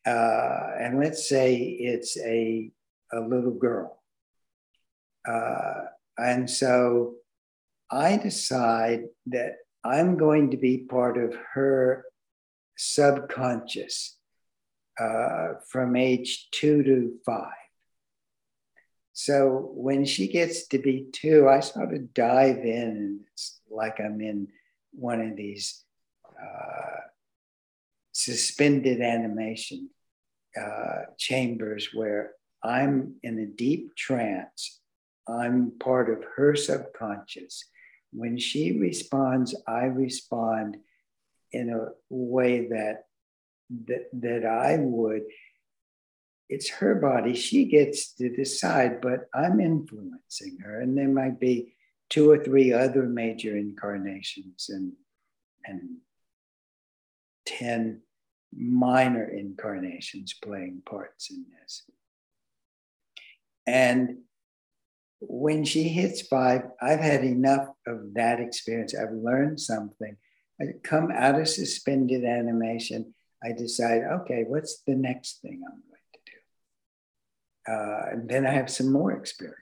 [0.07, 2.71] Uh, and let's say it's a,
[3.13, 4.03] a little girl.
[5.29, 7.15] Uh, and so
[7.91, 12.05] I decide that I'm going to be part of her
[12.77, 14.17] subconscious
[14.99, 17.53] uh, from age two to five.
[19.13, 24.01] So when she gets to be two, I sort of dive in, and it's like
[24.01, 24.49] I'm in
[24.93, 25.85] one of these
[26.27, 27.01] uh,
[28.13, 29.91] suspended animation
[30.61, 34.81] uh, chambers where I'm in a deep trance.
[35.29, 37.65] I'm part of her subconscious
[38.13, 40.79] when she responds, I respond
[41.53, 43.07] in a way that
[43.87, 45.23] that, that I would
[46.51, 47.35] it's her body.
[47.35, 50.81] She gets to decide, but I'm influencing her.
[50.81, 51.75] And there might be
[52.11, 54.93] two or three other major incarnations and,
[55.65, 55.99] and
[57.47, 58.03] 10
[58.53, 61.85] minor incarnations playing parts in this.
[63.65, 64.19] And
[65.21, 68.95] when she hits five, I've had enough of that experience.
[68.95, 70.17] I've learned something.
[70.61, 73.15] I come out of suspended animation.
[73.43, 76.37] I decide, okay, what's the next thing I'm going to do?
[77.69, 79.57] uh, and then I have some more experience.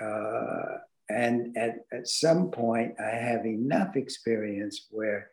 [0.00, 0.78] Uh,
[1.08, 5.30] and at, at some point, I have enough experience where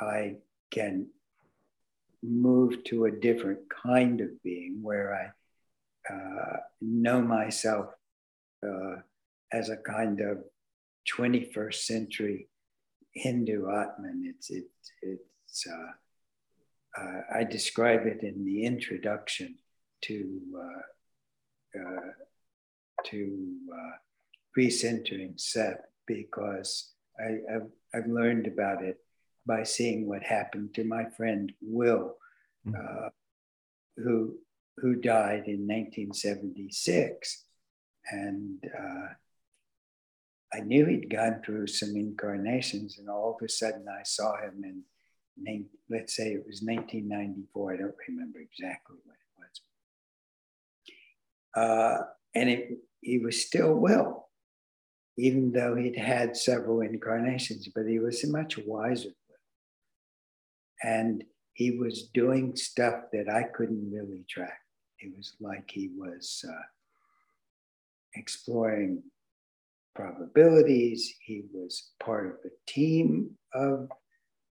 [0.00, 0.36] I
[0.70, 1.08] can
[2.22, 5.32] move to a different kind of being, where
[6.10, 7.86] I uh, know myself
[8.66, 8.96] uh,
[9.52, 10.38] as a kind of
[11.16, 12.48] 21st century
[13.14, 14.24] Hindu Atman.
[14.26, 14.64] It's, it,
[15.02, 19.56] it's, uh, uh, I describe it in the introduction
[20.02, 22.10] to uh, uh,
[23.06, 23.96] to uh,
[24.58, 28.98] recentering Seth because I, have I've learned about it
[29.46, 32.16] by seeing what happened to my friend Will,
[32.66, 32.74] mm-hmm.
[32.74, 33.08] uh,
[33.96, 34.36] who
[34.78, 37.44] who died in 1976,
[38.10, 39.08] and uh,
[40.54, 44.62] I knew he'd gone through some incarnations, and all of a sudden I saw him
[44.64, 47.72] in, let's say it was 1994.
[47.72, 49.32] I don't remember exactly when it
[51.56, 51.62] was.
[51.62, 54.28] uh, and it, he was still Will,
[55.16, 59.10] even though he'd had several incarnations, but he was much wiser.
[60.82, 61.24] And
[61.54, 64.58] he was doing stuff that I couldn't really track.
[64.98, 66.62] It was like he was uh,
[68.14, 69.02] exploring
[69.94, 71.14] probabilities.
[71.24, 73.88] He was part of a team of,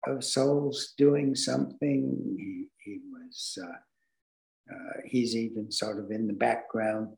[0.07, 2.37] of souls doing something.
[2.39, 3.79] He, he was uh,
[4.71, 7.17] uh, he's even sort of in the background,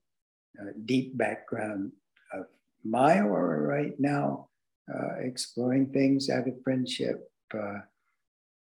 [0.60, 1.92] uh, deep background
[2.32, 2.46] of
[2.84, 4.48] my aura right now,
[4.92, 7.30] uh, exploring things out of friendship.
[7.52, 7.80] Uh,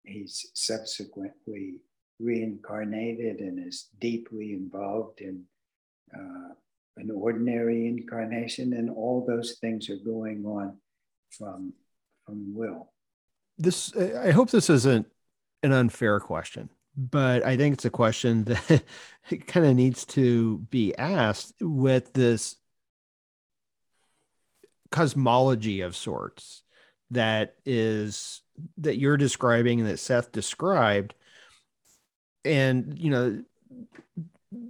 [0.05, 1.81] he's subsequently
[2.21, 5.43] reincarnated and is deeply involved in
[6.15, 6.55] uh,
[6.97, 10.79] an ordinary incarnation, and all those things are going on
[11.31, 11.73] from
[12.25, 12.93] from Will.
[13.59, 15.07] This I hope this isn't
[15.63, 18.83] an unfair question but I think it's a question that
[19.47, 22.57] kind of needs to be asked with this
[24.91, 26.63] cosmology of sorts
[27.11, 28.41] that is
[28.79, 31.15] that you're describing and that Seth described
[32.45, 33.43] and you know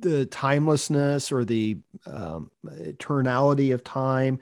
[0.01, 4.39] the timelessness or the um, eternality of time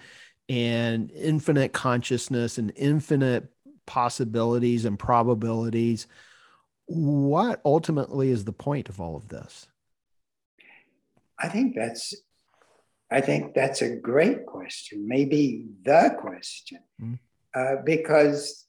[0.48, 3.48] and infinite consciousness and infinite
[3.86, 6.06] possibilities and probabilities
[6.86, 9.66] what ultimately is the point of all of this?
[11.38, 12.14] I think that's
[13.10, 17.18] I think that's a great question, maybe the question, mm.
[17.54, 18.66] uh, because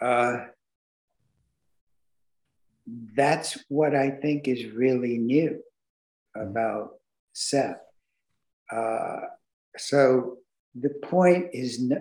[0.00, 0.44] uh,
[3.16, 5.60] that's what I think is really new
[6.34, 6.92] about
[7.32, 7.80] Seth.
[8.70, 9.20] Uh,
[9.76, 10.38] so
[10.74, 11.92] the point is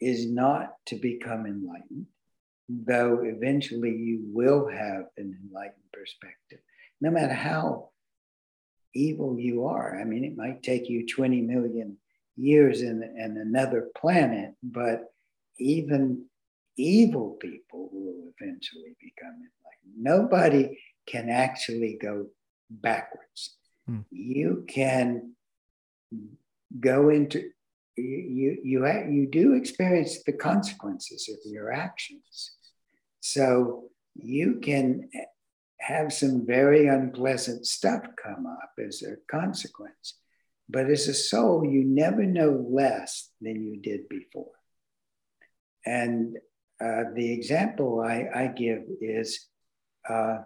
[0.00, 2.06] is not to become enlightened
[2.68, 6.60] though eventually you will have an enlightened perspective,
[7.00, 7.90] no matter how
[8.94, 10.00] evil you are.
[10.00, 11.96] I mean, it might take you 20 million
[12.36, 15.12] years in, in another planet, but
[15.58, 16.26] even
[16.76, 19.96] evil people will eventually become enlightened.
[19.98, 22.26] Nobody can actually go
[22.70, 23.56] backwards.
[23.86, 24.00] Hmm.
[24.10, 25.34] You can
[26.78, 27.50] go into
[27.96, 32.52] you you you do experience the consequences of your actions
[33.20, 35.08] so you can
[35.82, 40.18] have some very unpleasant stuff come up as a consequence.
[40.68, 44.52] But as a soul, you never know less than you did before.
[45.84, 46.36] And
[46.80, 49.48] uh, the example I, I give is
[50.08, 50.38] uh,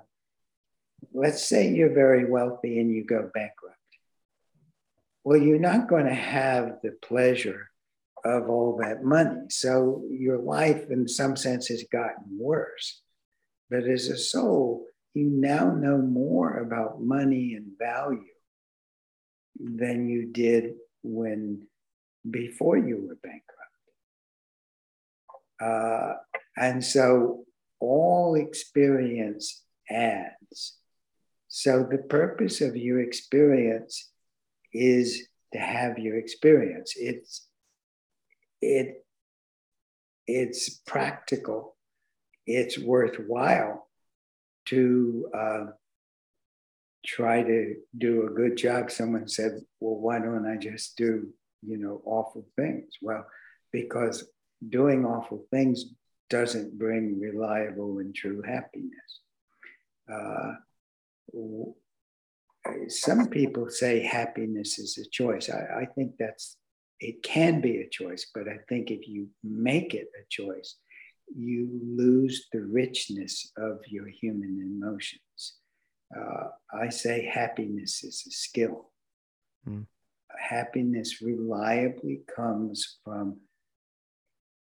[1.12, 3.76] let's say you're very wealthy and you go bankrupt.
[5.24, 7.70] Well, you're not going to have the pleasure
[8.24, 9.46] of all that money.
[9.48, 13.02] So your life, in some sense, has gotten worse.
[13.70, 18.20] But as a soul, you now know more about money and value
[19.58, 21.62] than you did when
[22.28, 23.46] before you were bankrupt.
[25.60, 26.14] Uh,
[26.56, 27.44] and so
[27.80, 30.76] all experience adds.
[31.56, 34.10] So the purpose of your experience
[34.74, 36.92] is to have your experience.
[36.96, 37.48] It's
[38.60, 39.06] it
[40.26, 41.74] it's practical,
[42.46, 43.88] it's worthwhile
[44.66, 45.64] to uh,
[47.06, 51.26] try to do a good job, someone said, Well, why don't I just do,
[51.66, 52.92] you know, awful things?
[53.00, 53.24] Well,
[53.72, 54.28] because
[54.68, 55.86] doing awful things
[56.28, 59.20] doesn't bring reliable and true happiness.
[60.12, 60.52] Uh,
[62.88, 65.50] some people say happiness is a choice.
[65.50, 66.56] I, I, think that's
[67.00, 70.76] it can be a choice, but I think if you make it a choice,
[71.34, 75.54] you lose the richness of your human emotions.
[76.16, 78.90] Uh, I say happiness is a skill.
[79.68, 79.86] Mm.
[80.38, 83.38] Happiness reliably comes from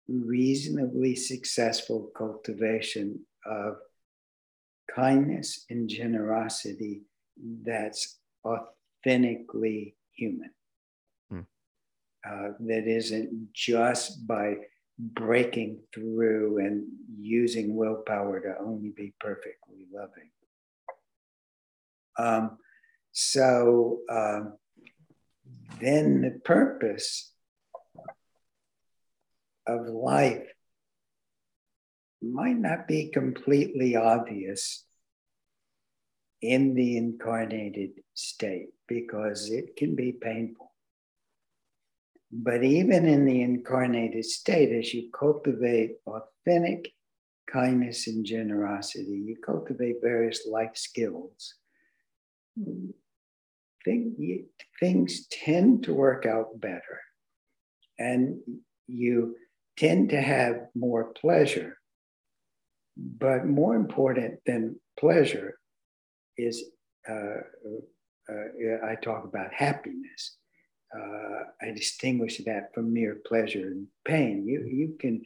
[0.07, 3.77] reasonably successful cultivation of
[4.93, 7.01] kindness and generosity
[7.63, 10.51] that's authentically human.
[11.29, 11.39] Hmm.
[12.27, 14.55] Uh, that isn't just by
[14.97, 16.85] breaking through and
[17.19, 20.29] using willpower to only be perfectly loving.
[22.17, 22.57] Um,
[23.11, 24.53] so um,
[25.81, 27.33] then the purpose
[29.67, 30.47] of life
[32.25, 34.83] might not be completely obvious
[36.41, 40.71] in the incarnated state because it can be painful.
[42.31, 46.91] But even in the incarnated state, as you cultivate authentic
[47.49, 51.55] kindness and generosity, you cultivate various life skills.
[53.85, 56.99] Things tend to work out better,
[57.97, 58.39] and
[58.87, 59.35] you
[59.77, 61.77] tend to have more pleasure.
[62.97, 65.59] But more important than pleasure
[66.37, 66.63] is
[67.07, 67.41] uh,
[68.29, 70.37] uh, I talk about happiness.
[70.95, 74.47] Uh, I distinguish that from mere pleasure and pain.
[74.47, 75.21] You you can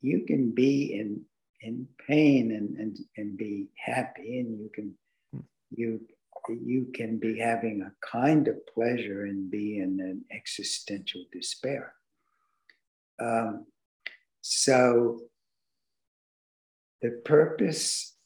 [0.00, 1.24] you can be in
[1.60, 4.94] in pain and, and, and be happy, and you can
[5.70, 6.00] you
[6.48, 11.94] you can be having a kind of pleasure and be in an existential despair.
[13.20, 13.66] Um,
[14.40, 15.20] so
[17.02, 18.16] the purpose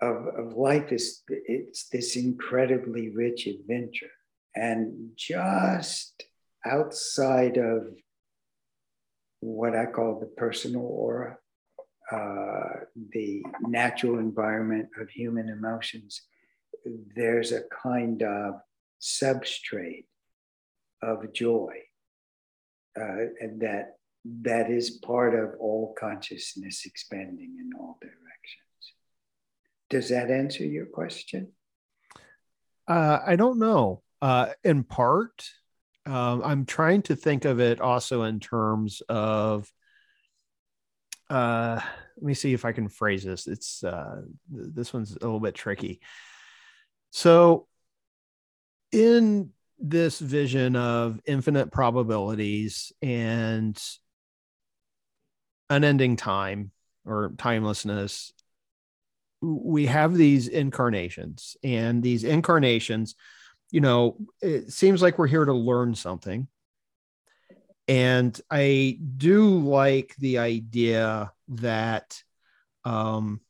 [0.00, 4.10] of, of life is it's this incredibly rich adventure.
[4.54, 6.24] And just
[6.66, 7.88] outside of
[9.40, 11.38] what I call the personal aura,
[12.10, 16.22] uh, the natural environment of human emotions,
[17.14, 18.54] there's a kind of
[19.00, 20.06] substrate
[21.02, 21.74] of joy
[22.98, 28.22] uh, and that that is part of all consciousness expanding in all directions.
[29.90, 31.52] Does that answer your question?
[32.86, 34.02] Uh, I don't know.
[34.20, 35.48] Uh, in part,
[36.06, 39.70] um, I'm trying to think of it also in terms of.
[41.28, 41.80] Uh,
[42.16, 43.46] let me see if I can phrase this.
[43.46, 46.00] It's uh, this one's a little bit tricky.
[47.10, 47.66] So,
[48.92, 53.80] in this vision of infinite probabilities and
[55.72, 56.70] unending time
[57.04, 58.32] or timelessness
[59.40, 63.16] we have these incarnations and these incarnations
[63.72, 66.46] you know it seems like we're here to learn something.
[67.88, 72.22] And i do like the idea that
[72.84, 73.40] um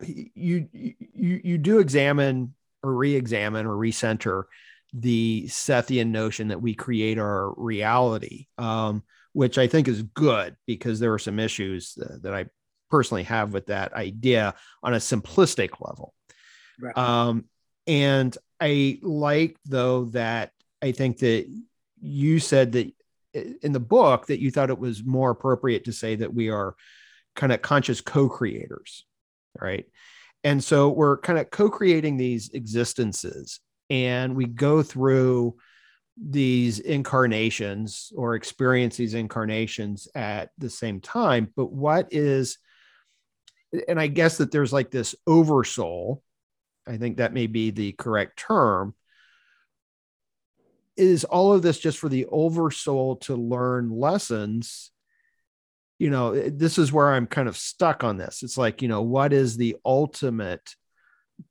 [0.00, 0.94] you you
[1.42, 2.54] you do examine
[2.84, 4.44] or re-examine or recenter
[4.92, 8.46] the Sethian notion that we create our reality.
[8.56, 9.02] Um
[9.32, 12.46] which I think is good because there are some issues that, I
[12.90, 16.14] personally have with that idea on a simplistic level.
[16.80, 16.96] Right.
[16.96, 17.44] Um,
[17.86, 21.46] and I like though that I think that
[22.00, 22.92] you said that
[23.34, 26.74] in the book that you thought it was more appropriate to say that we are
[27.36, 29.04] kind of conscious co-creators,
[29.60, 29.84] right?
[30.44, 33.60] And so we're kind of co-creating these existences
[33.90, 35.56] and we go through
[36.20, 42.58] these incarnations or experience these incarnations at the same time but what is
[43.86, 46.22] and i guess that there's like this oversoul
[46.86, 48.94] i think that may be the correct term
[50.98, 54.90] is all of this just for the oversoul to learn lessons?
[55.98, 58.42] You know eh, this is where i'm kind of stuck on this.
[58.42, 60.74] It's like you know what is the ultimate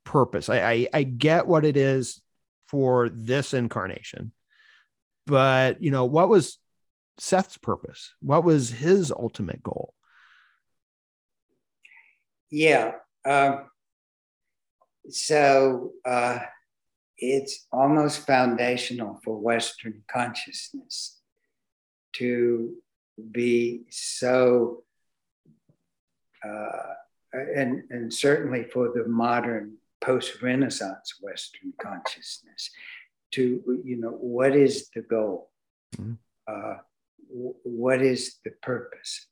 [0.03, 0.49] purpose?
[0.49, 2.21] I, I, I get what it is
[2.67, 4.31] for this incarnation
[5.27, 6.57] but you know what was
[7.19, 8.13] seth's purpose?
[8.21, 9.93] What was his ultimate goal?
[12.49, 12.93] Yeah
[13.27, 13.65] um,
[15.09, 16.39] so uh,
[17.17, 21.19] it's almost foundational for western consciousness
[22.13, 22.73] to
[23.31, 24.83] be so
[26.43, 26.93] uh,
[27.33, 32.69] and, and certainly for the modern post Renaissance Western consciousness
[33.31, 35.49] to, you know, what is the goal?
[35.95, 36.13] Mm-hmm.
[36.47, 36.77] Uh,
[37.29, 39.27] w- what is the purpose?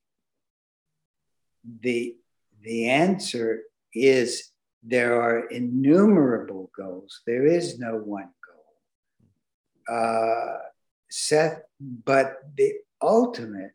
[1.82, 2.16] The,
[2.62, 3.62] the answer
[3.93, 4.52] is
[4.84, 7.22] there are innumerable goals.
[7.26, 8.30] There is no one
[9.88, 9.98] goal.
[9.98, 10.58] Uh,
[11.10, 13.72] Seth, but the ultimate,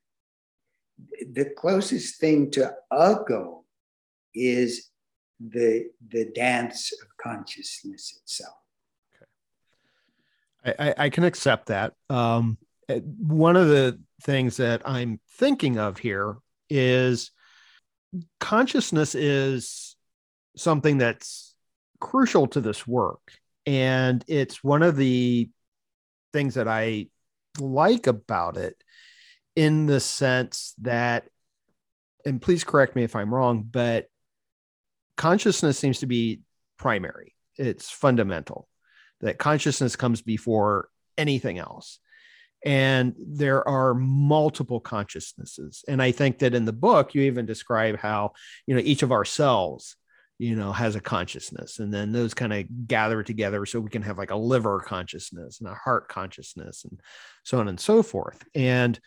[1.32, 3.64] the closest thing to a goal
[4.34, 4.90] is
[5.40, 8.59] the the dance of consciousness itself.
[10.64, 11.94] I, I can accept that.
[12.08, 12.58] Um,
[12.88, 16.36] eh, one of the things that I'm thinking of here
[16.68, 17.30] is
[18.38, 19.96] consciousness is
[20.56, 21.54] something that's
[22.00, 23.32] crucial to this work.
[23.66, 25.48] And it's one of the
[26.32, 27.08] things that I
[27.58, 28.76] like about it
[29.56, 31.28] in the sense that,
[32.24, 34.06] and please correct me if I'm wrong, but
[35.16, 36.40] consciousness seems to be
[36.78, 38.68] primary, it's fundamental,
[39.20, 41.98] that consciousness comes before anything else.
[42.64, 45.82] And there are multiple consciousnesses.
[45.88, 48.32] And I think that in the book, you even describe how,
[48.66, 49.96] you know, each of our cells
[50.40, 54.00] you know has a consciousness and then those kind of gather together so we can
[54.00, 56.98] have like a liver consciousness and a heart consciousness and
[57.44, 58.98] so on and so forth and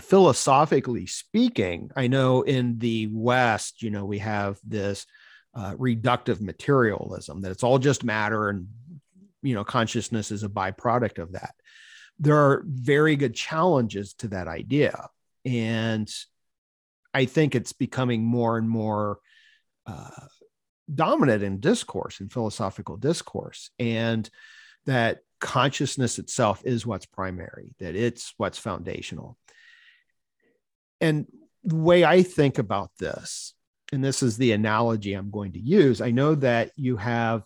[0.00, 5.06] philosophically speaking i know in the west you know we have this
[5.54, 8.66] uh, reductive materialism that it's all just matter and
[9.46, 11.54] you know consciousness is a byproduct of that.
[12.18, 15.08] There are very good challenges to that idea.
[15.44, 16.12] And
[17.16, 19.18] i think it's becoming more and more
[19.86, 20.26] uh,
[20.94, 24.28] dominant in discourse in philosophical discourse and
[24.84, 29.36] that consciousness itself is what's primary that it's what's foundational.
[31.00, 31.26] And
[31.64, 33.54] the way i think about this
[33.92, 37.42] and this is the analogy i'm going to use i know that you have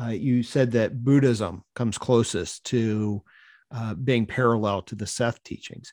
[0.00, 3.22] uh, you said that buddhism comes closest to
[3.70, 5.92] uh, being parallel to the seth teachings.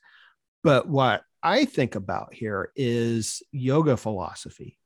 [0.63, 4.77] But what i think about here is yoga philosophy.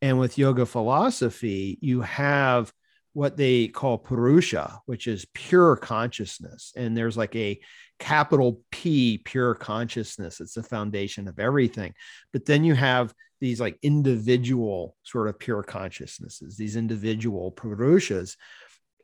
[0.00, 2.72] And with yoga philosophy, you have
[3.14, 6.72] what they call purusha, which is pure consciousness.
[6.76, 7.60] And there's like a
[7.98, 10.40] capital P, pure consciousness.
[10.40, 11.94] It's the foundation of everything.
[12.32, 18.36] But then you have these like individual sort of pure consciousnesses, these individual purushas.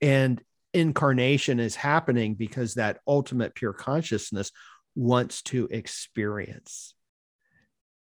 [0.01, 0.43] And
[0.73, 4.53] incarnation is happening because that ultimate pure consciousness
[4.95, 6.95] wants to experience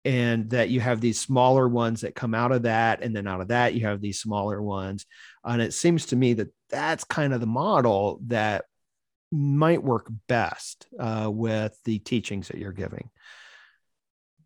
[0.04, 3.40] and that you have these smaller ones that come out of that and then out
[3.40, 5.06] of that you have these smaller ones.
[5.44, 8.66] And it seems to me that that's kind of the model that
[9.32, 13.10] might work best uh, with the teachings that you're giving.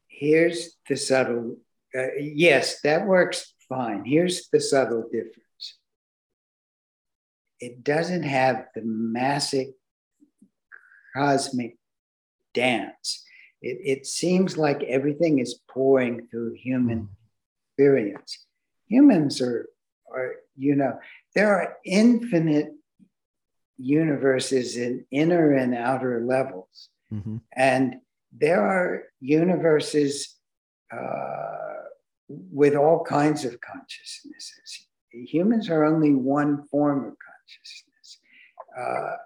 [0.07, 1.57] Here's the subtle
[1.97, 4.05] uh, yes that works fine.
[4.05, 5.79] Here's the subtle difference.
[7.61, 9.69] It doesn't have the massive
[11.15, 11.77] cosmic
[12.55, 13.25] dance
[13.61, 17.09] it, it seems like everything is pouring through human
[17.71, 18.47] experience.
[18.87, 19.69] Humans are,
[20.13, 20.99] are, you know,
[21.35, 22.73] there are infinite
[23.77, 26.89] universes in inner and outer levels.
[27.13, 27.37] Mm-hmm.
[27.53, 27.97] And
[28.33, 30.37] there are universes
[30.93, 31.85] uh,
[32.29, 34.87] with all kinds of consciousnesses.
[35.11, 38.19] Humans are only one form of consciousness.
[38.79, 39.17] Uh,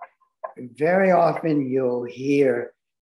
[0.76, 2.72] very often you'll hear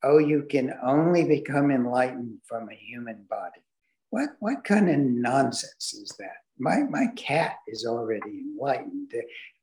[0.05, 3.62] oh, you can only become enlightened from a human body.
[4.11, 6.36] What, what kind of nonsense is that?
[6.59, 9.12] My, my cat is already enlightened.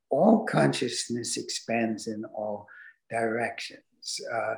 [0.09, 2.67] All consciousness expands in all
[3.09, 4.19] directions.
[4.33, 4.55] Uh,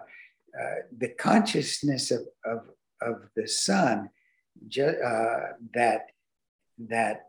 [0.60, 2.60] uh, the consciousness of, of,
[3.02, 4.10] of the sun
[4.68, 6.08] ju- uh, that,
[6.80, 7.26] that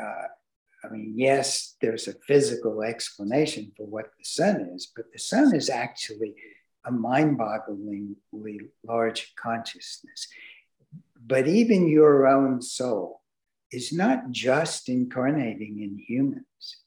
[0.00, 0.26] uh,
[0.84, 5.54] I mean, yes, there's a physical explanation for what the sun is, but the sun
[5.54, 6.34] is actually
[6.86, 10.28] a mind bogglingly large consciousness.
[11.26, 13.22] But even your own soul
[13.72, 16.78] is not just incarnating in humans,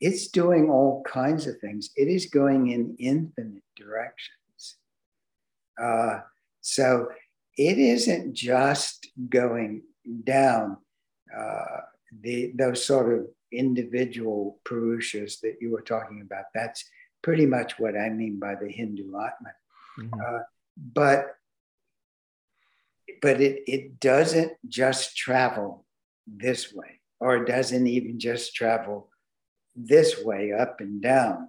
[0.00, 4.76] it's doing all kinds of things, it is going in infinite directions.
[5.80, 6.20] Uh,
[6.60, 7.08] so
[7.56, 9.82] it isn't just going
[10.24, 10.76] down
[11.34, 11.80] uh,
[12.22, 16.44] the, those sort of individual Purushas that you were talking about.
[16.54, 16.84] That's
[17.26, 19.58] pretty much what I mean by the Hindu Atman.
[19.98, 20.20] Mm-hmm.
[20.20, 20.42] Uh,
[20.94, 21.34] but
[23.20, 25.84] but it, it doesn't just travel
[26.24, 29.08] this way, or it doesn't even just travel
[29.74, 31.48] this way up and down,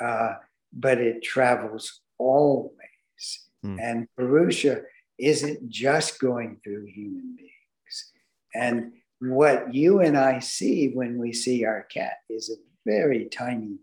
[0.00, 0.36] uh,
[0.72, 3.26] but it travels always.
[3.62, 3.78] Mm.
[3.78, 4.84] And Purusha
[5.18, 8.12] isn't just going through human beings.
[8.54, 12.56] And what you and I see when we see our cat is a
[12.86, 13.80] very tiny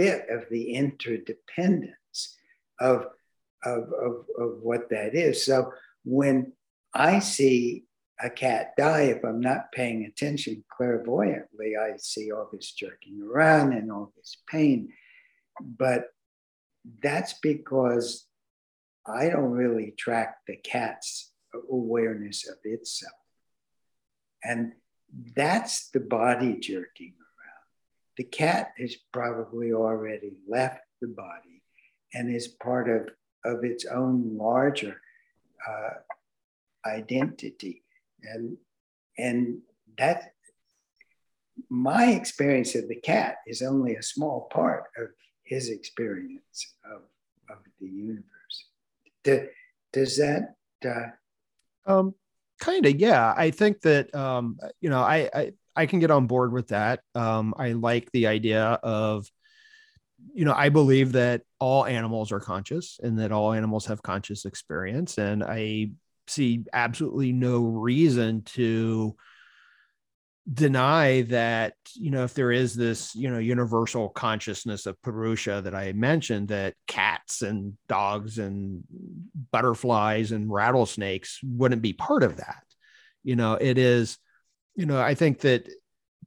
[0.00, 2.38] bit of the interdependence
[2.80, 3.04] of,
[3.62, 5.44] of, of, of what that is.
[5.44, 5.74] So
[6.04, 6.52] when
[6.94, 7.84] I see
[8.18, 13.74] a cat die, if I'm not paying attention clairvoyantly, I see all this jerking around
[13.74, 14.90] and all this pain.
[15.60, 16.06] But
[17.02, 18.26] that's because
[19.06, 21.30] I don't really track the cat's
[21.70, 23.12] awareness of itself.
[24.42, 24.72] And
[25.36, 27.12] that's the body jerking.
[28.20, 31.62] The cat has probably already left the body
[32.12, 33.08] and is part of,
[33.50, 35.00] of its own larger
[35.66, 35.94] uh,
[36.84, 37.82] identity.
[38.22, 38.58] And,
[39.16, 39.62] and
[39.96, 40.34] that,
[41.70, 45.08] my experience of the cat is only a small part of
[45.42, 47.00] his experience of,
[47.48, 48.66] of the universe.
[49.24, 49.48] Do,
[49.94, 50.56] does that?
[50.84, 51.06] Uh,
[51.90, 52.14] um,
[52.60, 53.32] kind of, yeah.
[53.34, 57.00] I think that um, you know, I I can get on board with that.
[57.14, 59.26] Um, I like the idea of,
[60.34, 64.44] you know, I believe that all animals are conscious and that all animals have conscious
[64.44, 65.92] experience, and I
[66.26, 69.16] see absolutely no reason to
[70.52, 75.74] deny that you know if there is this you know universal consciousness of purusha that
[75.74, 78.82] i mentioned that cats and dogs and
[79.52, 82.64] butterflies and rattlesnakes wouldn't be part of that
[83.22, 84.18] you know it is
[84.74, 85.68] you know i think that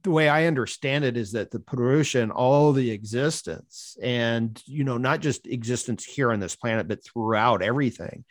[0.02, 4.84] the way i understand it is that the purusha and all the existence and you
[4.84, 8.24] know not just existence here on this planet but throughout everything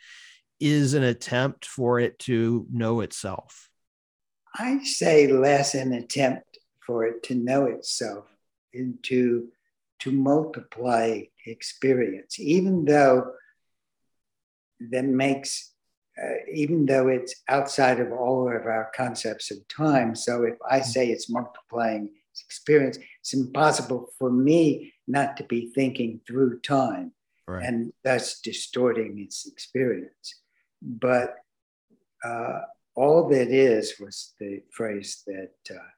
[0.60, 3.68] is an attempt for it to know itself.
[4.54, 8.24] I say less an attempt for it to know itself
[8.72, 9.48] and to,
[10.00, 13.32] to multiply experience, even though
[14.90, 15.72] that makes,
[16.22, 20.14] uh, even though it's outside of all of our concepts of time.
[20.14, 25.72] So if I say it's multiplying its experience, it's impossible for me not to be
[25.74, 27.12] thinking through time
[27.48, 27.64] right.
[27.64, 30.40] and thus distorting its experience.
[30.80, 31.36] But
[32.24, 32.60] uh,
[32.94, 35.90] all that is was the phrase that uh,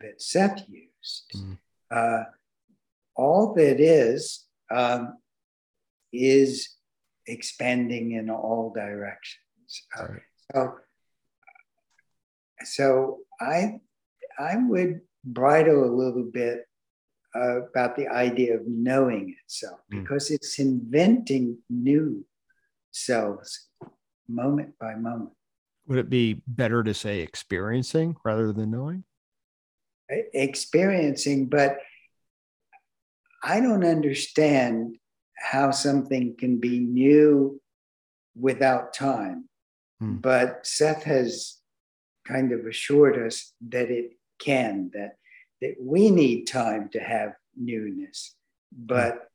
[0.00, 1.32] that Seth used.
[1.34, 1.58] Mm.
[1.90, 2.24] Uh,
[3.16, 5.18] all that is um,
[6.12, 6.76] is
[7.26, 9.47] expanding in all directions.
[9.98, 10.22] Uh, right.
[10.52, 10.74] So,
[12.64, 13.80] so I
[14.38, 16.64] I would bridle a little bit
[17.34, 20.00] uh, about the idea of knowing itself mm.
[20.00, 22.24] because it's inventing new
[22.90, 23.68] selves
[24.28, 25.32] moment by moment
[25.88, 29.04] would it be better to say experiencing rather than knowing?
[30.08, 31.78] Experiencing, but
[33.42, 34.96] I don't understand
[35.34, 37.60] how something can be new
[38.38, 39.48] without time.
[40.00, 40.16] Hmm.
[40.16, 41.58] But Seth has
[42.26, 45.16] kind of assured us that it can, that,
[45.60, 48.34] that we need time to have newness.
[48.72, 49.30] But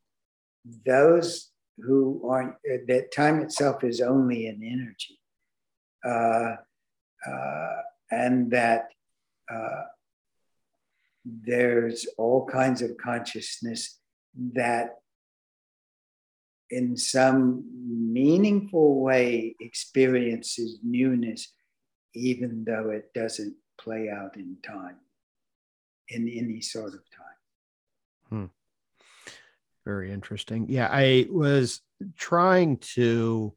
[0.66, 0.72] hmm.
[0.86, 2.56] those who aren't,
[2.88, 5.20] that time itself is only an energy
[6.06, 6.56] uh,
[7.26, 8.90] uh, and that
[9.52, 9.84] uh,
[11.26, 14.00] there's all kinds of consciousness
[14.54, 14.96] that
[16.74, 21.54] in some meaningful way experiences newness
[22.16, 24.98] even though it doesn't play out in time
[26.10, 27.40] in any sort of time
[28.30, 28.46] hmm.
[29.86, 31.82] very interesting yeah i was
[32.16, 33.54] trying to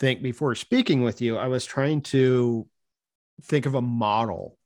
[0.00, 2.66] think before speaking with you, I was trying to
[3.42, 4.58] think of a model,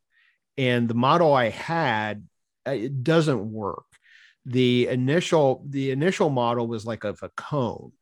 [0.56, 2.26] and the model I had
[2.66, 3.84] uh, it doesn't work.
[4.47, 7.92] The initial the initial model was like of a cone,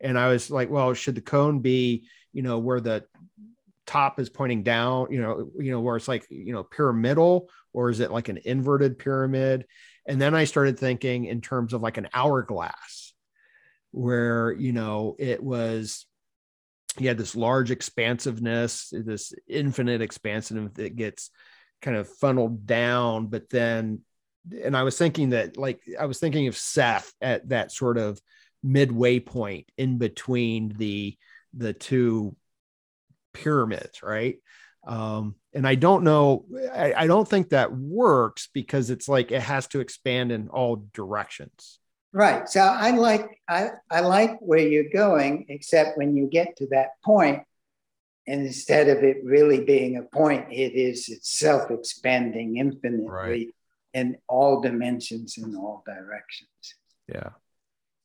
[0.00, 3.04] and I was like, well, should the cone be you know where the
[3.86, 7.90] top is pointing down, you know, you know where it's like you know pyramidal, or
[7.90, 9.66] is it like an inverted pyramid?
[10.06, 13.14] And then I started thinking in terms of like an hourglass,
[13.90, 16.06] where you know it was
[16.98, 21.30] he had this large expansiveness, this infinite expansiveness that gets
[21.80, 23.26] kind of funneled down.
[23.26, 24.00] But then,
[24.64, 28.20] and I was thinking that, like, I was thinking of Seth at that sort of
[28.62, 31.16] midway point in between the
[31.54, 32.36] the two
[33.32, 34.36] pyramids, right?
[34.86, 39.42] Um, and I don't know, I, I don't think that works because it's like it
[39.42, 41.78] has to expand in all directions.
[42.12, 42.48] Right.
[42.48, 46.90] So I like I, I like where you're going, except when you get to that
[47.04, 47.42] point,
[48.26, 53.48] and instead of it really being a point, it is itself expanding infinitely right.
[53.98, 56.64] In all dimensions in all directions.
[57.14, 57.30] Yeah.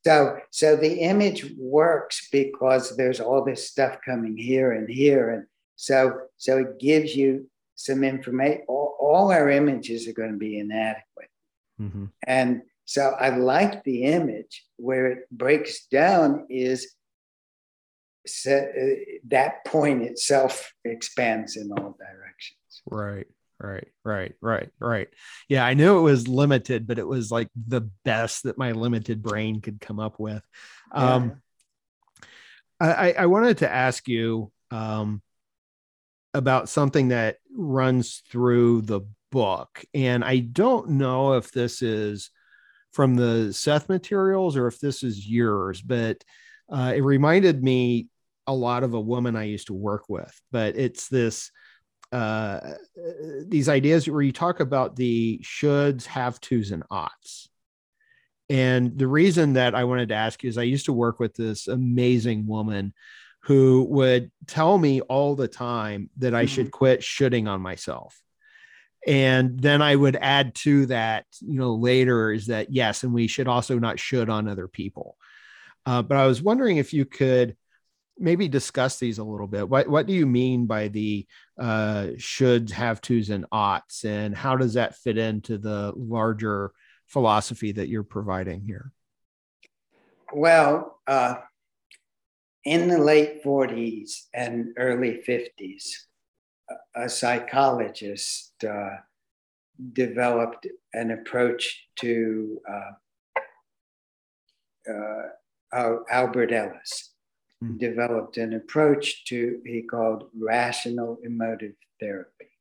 [0.05, 0.15] So
[0.49, 5.25] so the image works because there's all this stuff coming here and here.
[5.33, 5.43] And
[5.75, 5.95] so
[6.37, 8.63] so it gives you some information.
[8.67, 11.31] All, all, our images are going to be inadequate.
[11.81, 12.05] Mm-hmm.
[12.25, 16.93] And so I like the image where it breaks down is
[18.47, 18.61] uh,
[19.27, 22.81] that point itself expands in all directions.
[22.85, 23.27] Right,
[23.63, 25.07] right, right, right, right.
[25.47, 29.23] Yeah, I knew it was limited, but it was like the best that my limited
[29.23, 30.43] brain could come up with.
[30.93, 31.15] Yeah.
[31.15, 31.41] Um,
[32.79, 35.21] I, I wanted to ask you um,
[36.33, 39.01] about something that runs through the
[39.31, 42.29] book, and I don't know if this is
[42.91, 46.23] from the Seth materials or if this is yours, but
[46.69, 48.09] uh, it reminded me
[48.45, 50.37] a lot of a woman I used to work with.
[50.51, 51.51] But it's this
[52.13, 52.75] uh,
[53.47, 57.49] these ideas where you talk about the shoulds, have tos, and oughts.
[58.49, 61.33] And the reason that I wanted to ask you is I used to work with
[61.33, 62.93] this amazing woman
[63.43, 66.53] who would tell me all the time that I mm-hmm.
[66.53, 68.21] should quit shooting on myself.
[69.07, 73.27] And then I would add to that, you know, later is that yes, and we
[73.27, 75.17] should also not should on other people.
[75.85, 77.57] Uh, but I was wondering if you could
[78.17, 79.67] maybe discuss these a little bit.
[79.67, 81.25] What what do you mean by the
[81.59, 86.71] uh, shoulds, have tos, and oughts, and how does that fit into the larger
[87.07, 88.91] philosophy that you're providing here?
[90.33, 91.35] Well, uh,
[92.65, 95.89] in the late 40s and early 50s,
[96.95, 98.97] a psychologist uh,
[99.91, 102.91] developed an approach to uh,
[105.71, 107.12] uh Albert Ellis
[107.63, 107.79] mm.
[107.79, 112.51] developed an approach to he called rational emotive therapy,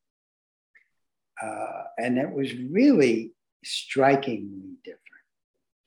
[1.42, 3.32] uh, and it was really
[3.64, 5.02] strikingly different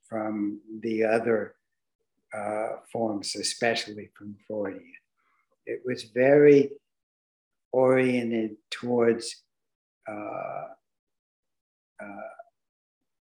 [0.07, 1.55] from the other
[2.33, 4.93] uh, forms, especially from Freudian.
[5.65, 6.71] It was very
[7.71, 9.43] oriented towards
[10.07, 10.65] uh,
[12.01, 12.31] uh,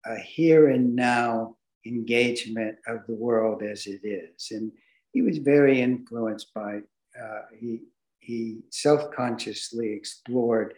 [0.05, 4.51] a here and now engagement of the world as it is.
[4.51, 4.71] And
[5.12, 6.80] he was very influenced by,
[7.22, 7.82] uh, he,
[8.20, 10.74] he self consciously explored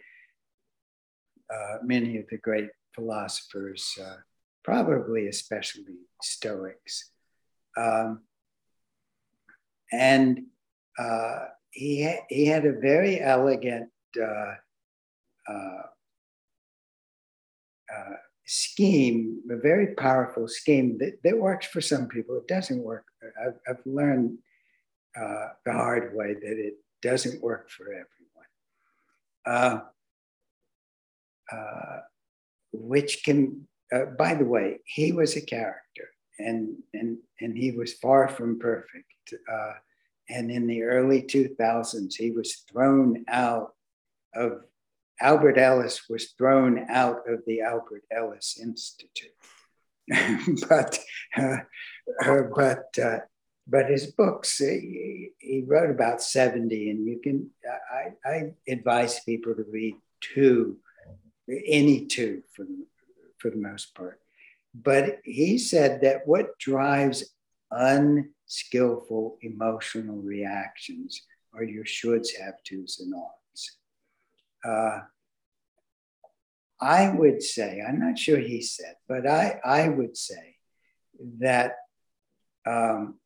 [1.52, 4.16] uh, many of the great philosophers, uh,
[4.64, 7.10] probably especially Stoics.
[7.76, 8.22] Um,
[9.92, 10.44] and
[10.98, 14.54] uh, he, ha- he had a very elegant uh,
[15.48, 15.82] uh,
[18.46, 22.36] scheme, a very powerful scheme that, that works for some people.
[22.36, 23.04] It doesn't work.
[23.40, 24.38] I've, I've learned
[25.16, 28.08] uh, the hard way that it doesn't work for everyone.
[29.46, 29.80] Uh,
[31.52, 32.00] uh,
[32.72, 36.08] which can, uh, by the way, he was a character
[36.38, 39.34] and, and, and he was far from perfect.
[39.50, 39.74] Uh,
[40.28, 43.74] and in the early 2000s, he was thrown out
[44.34, 44.62] of,
[45.20, 49.30] Albert Ellis was thrown out of the Albert Ellis Institute.
[50.68, 50.98] but,
[51.36, 51.56] uh,
[52.24, 53.18] uh, but, uh,
[53.66, 57.50] but his books, he, he, wrote about 70, and you can,
[57.92, 60.76] I, I advise people to read two,
[61.66, 62.86] any two for the,
[63.38, 64.20] for the most part.
[64.74, 67.24] But he said that what drives
[67.70, 71.22] unskillful emotional reactions
[71.54, 73.76] are your shoulds, have tos, and oughts.
[74.64, 75.00] Uh,
[76.80, 80.56] I would say, I'm not sure he said, but I, I would say
[81.38, 81.76] that
[82.66, 83.18] um,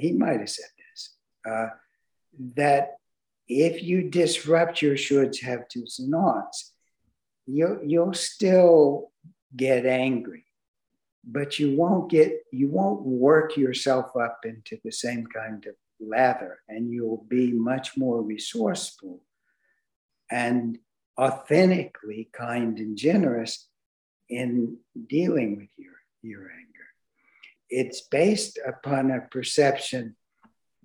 [0.00, 1.14] he might have said this
[1.48, 1.68] uh,
[2.56, 2.96] that
[3.46, 6.72] if you disrupt your shoulds, have tos, and oughts,
[7.46, 9.12] you'll, you'll still
[9.54, 10.44] get angry
[11.26, 16.58] but you won't get you won't work yourself up into the same kind of lather
[16.68, 19.20] and you'll be much more resourceful.
[20.30, 20.78] And
[21.18, 23.68] authentically kind and generous
[24.28, 26.88] in dealing with your, your anger.
[27.70, 30.16] It's based upon a perception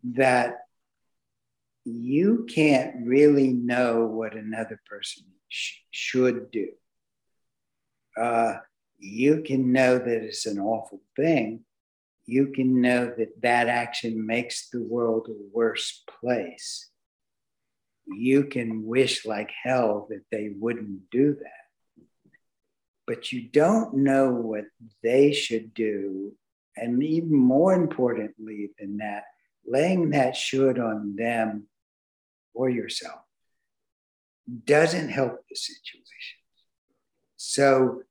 [0.03, 0.57] that
[1.85, 6.69] you can't really know what another person sh- should do.
[8.17, 8.57] Uh,
[8.97, 11.61] you can know that it's an awful thing.
[12.25, 16.88] You can know that that action makes the world a worse place.
[18.11, 22.03] You can wish like hell that they wouldn't do that.
[23.07, 24.65] But you don't know what
[25.01, 26.33] they should do.
[26.75, 29.23] And even more importantly than that,
[29.65, 31.67] laying that should on them
[32.53, 33.21] or yourself
[34.65, 36.37] doesn't help the situation.
[37.37, 38.03] So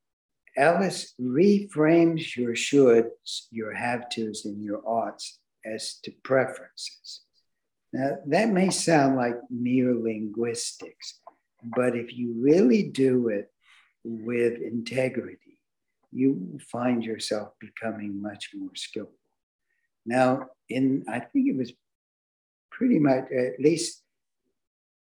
[0.56, 7.22] Ellis reframes your shoulds, your have tos, and your oughts as to preferences.
[7.92, 11.20] Now, that may sound like mere linguistics,
[11.62, 13.50] But if you really do it
[14.04, 15.58] with integrity,
[16.12, 19.14] you find yourself becoming much more skillful.
[20.06, 21.72] Now, in I think it was
[22.70, 24.02] pretty much at least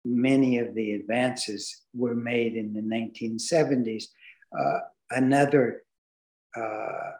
[0.06, 4.06] many of the advances were made in the 1970s.
[4.58, 5.82] Uh, another
[6.56, 7.12] uh,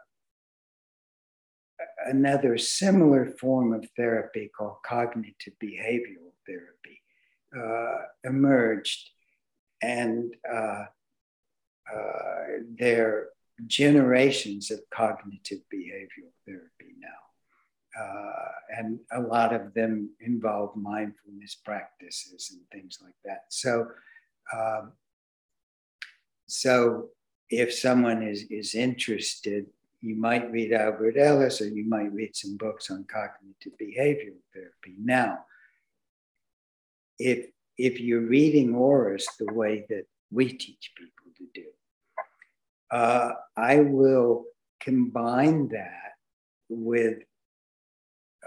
[2.06, 7.02] another similar form of therapy called cognitive behavioral therapy
[7.56, 9.10] uh, emerged,
[9.82, 10.84] and uh,
[11.92, 12.44] uh,
[12.78, 13.26] there are
[13.66, 18.02] generations of cognitive behavioral therapy now.
[18.02, 23.44] Uh, and a lot of them involve mindfulness practices and things like that.
[23.48, 23.86] So,
[24.54, 24.92] um,
[26.46, 27.08] so
[27.48, 29.66] if someone is, is interested,
[30.00, 34.96] you might read Albert Ellis or you might read some books on cognitive behavioral therapy.
[34.98, 35.40] Now,
[37.18, 37.46] if
[37.78, 41.66] if you're reading auras the way that we teach people to do,
[42.90, 44.44] uh, I will
[44.80, 46.12] combine that
[46.68, 47.18] with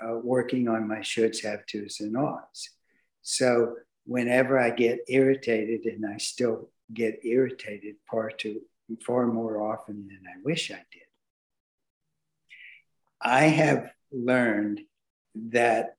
[0.02, 2.70] uh, working on my shoulds, have tos, and oughts.
[3.22, 3.76] So
[4.06, 8.62] whenever I get irritated, and I still get irritated far too
[9.06, 11.09] far more often than I wish I did,
[13.22, 14.82] I have learned
[15.36, 15.96] that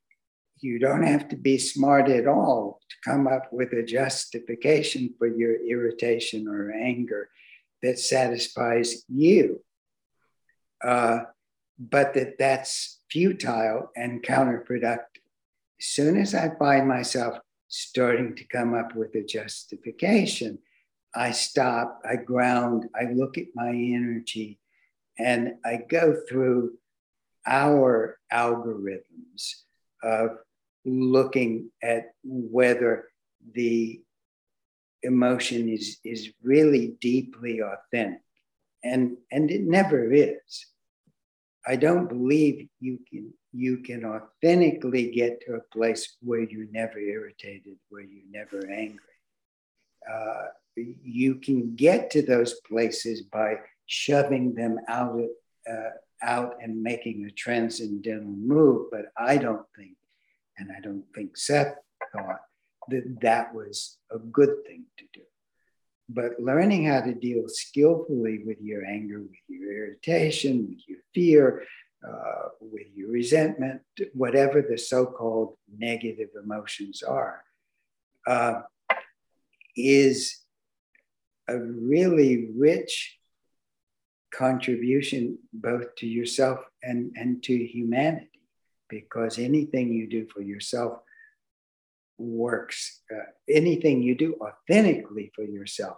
[0.61, 5.27] you don't have to be smart at all to come up with a justification for
[5.27, 7.29] your irritation or anger
[7.83, 9.63] that satisfies you.
[10.85, 11.21] Uh,
[11.79, 15.25] but that that's futile and counterproductive.
[15.81, 20.59] As soon as I find myself starting to come up with a justification,
[21.15, 24.61] I stop, I ground, I look at my energy,
[25.19, 26.73] and I go through
[27.47, 29.55] our algorithms
[30.03, 30.39] of
[30.85, 33.09] looking at whether
[33.55, 34.01] the
[35.03, 38.23] emotion is, is really deeply authentic.
[38.83, 40.67] And, and it never is.
[41.67, 46.99] I don't believe you can you can authentically get to a place where you're never
[46.99, 48.99] irritated, where you're never angry.
[50.11, 55.21] Uh, you can get to those places by shoving them out
[55.69, 55.91] uh,
[56.23, 58.89] out and making a transcendental move.
[58.91, 59.97] But I don't think,
[60.59, 61.75] and I don't think Seth
[62.13, 62.41] thought
[62.89, 65.23] that that was a good thing to do.
[66.09, 71.63] But learning how to deal skillfully with your anger, with your irritation, with your fear,
[72.07, 73.83] uh, with your resentment,
[74.15, 77.45] whatever the so called negative emotions are,
[78.27, 78.63] uh,
[79.77, 80.41] is
[81.47, 83.20] a really rich
[84.33, 88.41] contribution both to yourself and, and to humanity
[88.89, 91.01] because anything you do for yourself
[92.19, 93.01] works.
[93.11, 95.97] Uh, anything you do authentically for yourself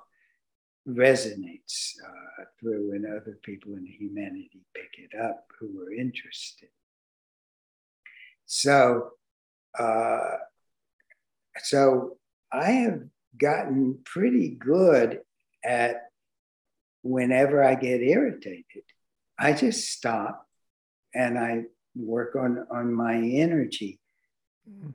[0.89, 6.69] resonates uh, through, and other people in humanity pick it up who are interested.
[8.47, 9.11] So,
[9.79, 10.37] uh,
[11.63, 12.17] so
[12.53, 13.03] I have
[13.39, 15.21] gotten pretty good
[15.65, 16.12] at
[17.03, 18.85] whenever I get irritated,
[19.39, 20.47] I just stop
[21.15, 24.01] and I work on on my energy.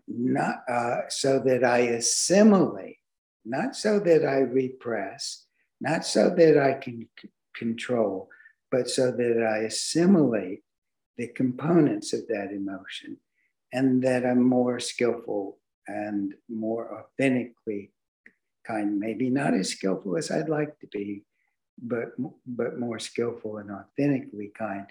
[0.08, 2.98] Not uh, so that I assimilate,
[3.46, 5.46] not so that I repress,
[5.82, 8.30] not so that I can c- control,
[8.72, 10.64] but so that I assimilate
[11.18, 13.18] the components of that emotion
[13.74, 15.58] and that I'm more skillful
[15.88, 17.92] and more authentically
[18.66, 21.24] kind, maybe not as skillful as I'd like to be,
[21.82, 22.10] but,
[22.46, 24.86] but more skillful and authentically kind.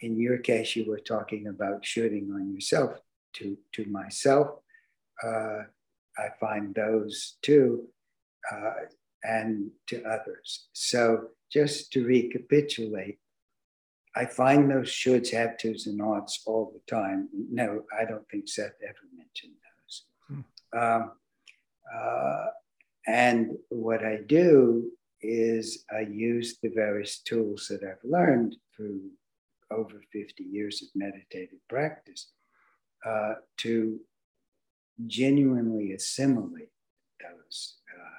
[0.00, 2.98] In your case, you were talking about shooting on yourself
[3.34, 4.48] to, to myself.
[5.24, 5.62] Uh,
[6.16, 7.88] I find those too,
[8.52, 8.72] uh,
[9.22, 10.68] and to others.
[10.72, 13.18] So just to recapitulate,
[14.16, 17.28] I find those shoulds, have tos, and oughts all the time.
[17.32, 20.04] No, I don't think Seth ever mentioned those.
[20.72, 20.78] Hmm.
[20.78, 21.12] Um,
[21.94, 22.46] uh,
[23.06, 29.10] and what I do is I use the various tools that I've learned through
[29.70, 32.30] over 50 years of meditative practice
[33.04, 34.00] uh, to
[35.06, 36.70] genuinely assimilate
[37.20, 38.18] those uh,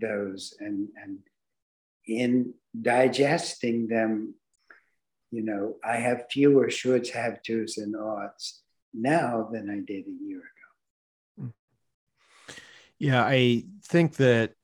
[0.00, 1.18] those and and
[2.06, 4.34] in digesting them
[5.30, 8.62] you know i have fewer shoulds have tos and oughts
[8.94, 10.42] now than i did a year
[11.38, 11.52] ago.
[12.98, 14.54] Yeah i think that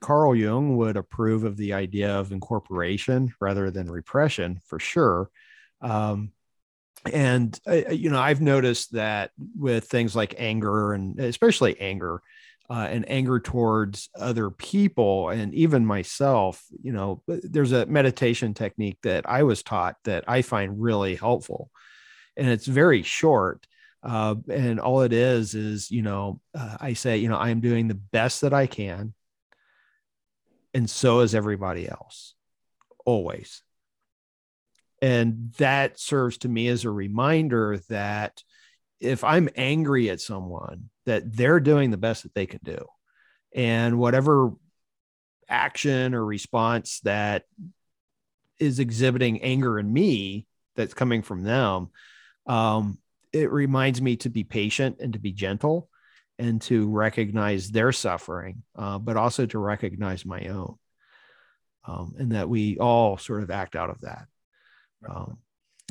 [0.00, 5.30] carl jung would approve of the idea of incorporation rather than repression for sure.
[5.80, 6.32] Um,
[7.12, 12.20] and uh, uh, you know i've noticed that with things like anger and especially anger
[12.70, 18.98] uh, and anger towards other people and even myself you know there's a meditation technique
[19.02, 21.70] that i was taught that i find really helpful.
[22.36, 23.66] And it's very short
[24.04, 27.88] uh, and all it is is you know uh, i say you know i'm doing
[27.88, 29.12] the best that i can
[30.74, 32.34] and so is everybody else
[33.04, 33.62] always.
[35.00, 38.42] And that serves to me as a reminder that
[39.00, 42.84] if i'm angry at someone that they're doing the best that they can do.
[43.54, 44.52] And whatever
[45.48, 47.44] action or response that
[48.58, 50.46] is exhibiting anger in me
[50.76, 51.88] that's coming from them
[52.46, 52.98] um,
[53.32, 55.88] it reminds me to be patient and to be gentle
[56.38, 60.76] and to recognize their suffering, uh, but also to recognize my own.
[61.84, 64.26] Um, and that we all sort of act out of that.
[65.08, 65.38] Um,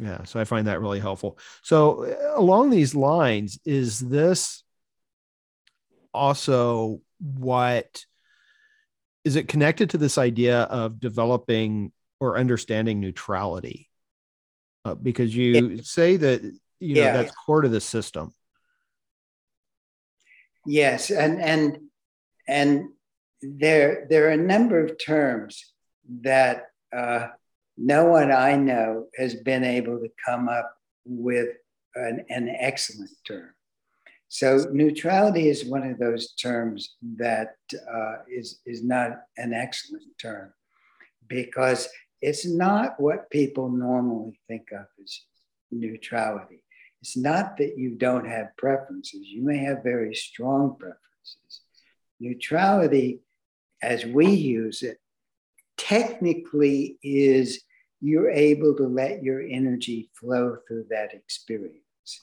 [0.02, 1.40] yeah, so I find that really helpful.
[1.64, 4.64] So, uh, along these lines, is this
[6.14, 8.06] also what
[9.24, 13.90] is it connected to this idea of developing or understanding neutrality?
[14.86, 16.42] Uh, because you say that
[16.80, 17.14] you know yeah.
[17.14, 18.34] that's core to the system.
[20.68, 21.80] Yes, and and
[22.48, 22.90] and
[23.42, 25.74] there there are a number of terms
[26.22, 26.66] that
[26.96, 27.28] uh,
[27.78, 30.70] no one I know has been able to come up
[31.06, 31.56] with
[31.96, 33.52] an, an excellent term.
[34.28, 40.54] So neutrality is one of those terms that uh, is is not an excellent term
[41.30, 41.88] because
[42.22, 45.22] it's not what people normally think of as
[45.72, 46.62] neutrality.
[47.02, 51.62] It's not that you don't have preferences, you may have very strong preferences.
[52.20, 53.22] Neutrality,
[53.82, 55.00] as we use it,
[55.78, 57.62] technically is
[58.02, 61.82] you're able to let your energy flow through that experience.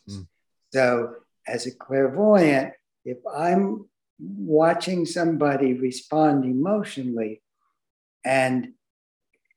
[0.09, 0.27] Mm.
[0.73, 1.15] So,
[1.47, 2.73] as a clairvoyant,
[3.05, 3.87] if I'm
[4.19, 7.43] watching somebody respond emotionally
[8.25, 8.73] and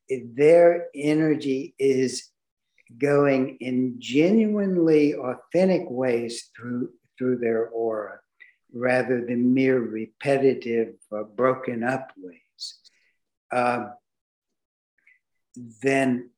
[0.10, 2.30] their energy is
[2.98, 8.20] going in genuinely authentic ways through through their aura
[8.74, 12.80] rather than mere repetitive uh, broken up ways.
[13.52, 13.88] Uh,
[15.82, 16.30] then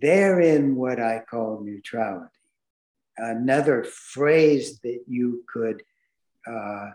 [0.00, 2.30] they're in what i call neutrality.
[3.16, 5.82] Another phrase that you could
[6.46, 6.90] uh,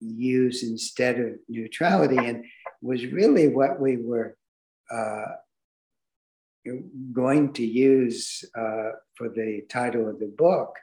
[0.00, 2.44] use instead of neutrality and
[2.82, 4.36] was really what we were
[4.90, 5.24] uh,
[7.12, 10.76] going to use uh, for the title of the book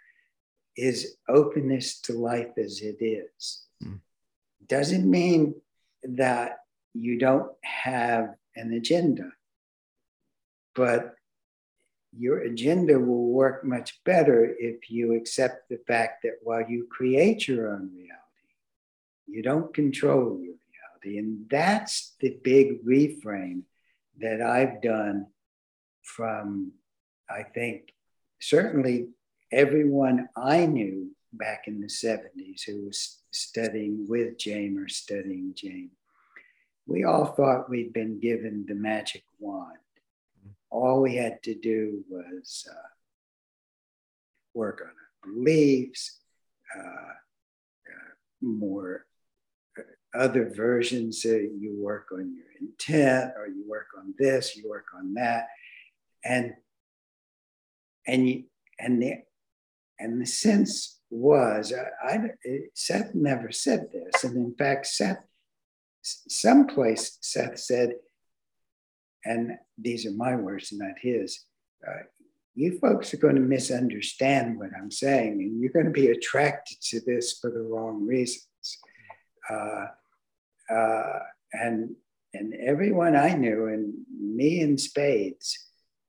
[0.75, 3.63] is openness to life as it is.
[3.83, 3.99] Mm.
[4.67, 5.55] Doesn't mean
[6.03, 6.59] that
[6.93, 9.31] you don't have an agenda,
[10.75, 11.15] but
[12.17, 17.47] your agenda will work much better if you accept the fact that while you create
[17.47, 18.17] your own reality,
[19.27, 21.19] you don't control your reality.
[21.19, 23.61] And that's the big reframe
[24.19, 25.27] that I've done
[26.07, 26.71] from,
[27.29, 27.93] I think,
[28.39, 29.09] certainly
[29.51, 35.91] everyone I knew back in the 70s who was studying with Jane or studying Jane.
[36.87, 39.77] We all thought we'd been given the magic wand.
[40.69, 42.87] All we had to do was uh,
[44.53, 46.19] work on our beliefs,
[46.77, 49.05] uh, uh, more
[49.77, 51.23] uh, other versions.
[51.25, 55.47] you work on your intent, or you work on this, you work on that
[56.27, 56.53] and
[58.05, 58.43] and
[58.79, 59.13] and the
[59.99, 61.73] and the sense was
[62.03, 62.19] I, I
[62.73, 65.23] Seth never said this, and in fact Seth
[66.01, 67.93] someplace Seth said,
[69.25, 71.45] and these are my words, not his.
[71.85, 72.03] Uh,
[72.55, 76.77] you folks are going to misunderstand what I'm saying, and you're going to be attracted
[76.89, 78.47] to this for the wrong reasons.
[79.49, 79.85] Uh,
[80.73, 81.19] uh,
[81.53, 81.95] and
[82.33, 85.66] and everyone I knew, and me in spades,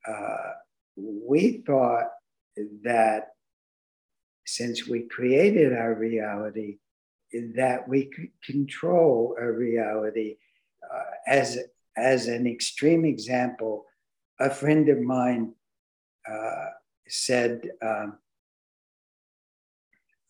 [0.09, 0.53] uh,
[0.97, 2.11] we thought
[2.83, 3.29] that
[4.47, 6.79] since we created our reality,
[7.55, 10.37] that we could control our reality.
[10.83, 11.59] Uh, as,
[11.97, 13.85] as an extreme example,
[14.41, 15.53] a friend of mine
[16.31, 16.67] uh,
[17.07, 18.19] said um,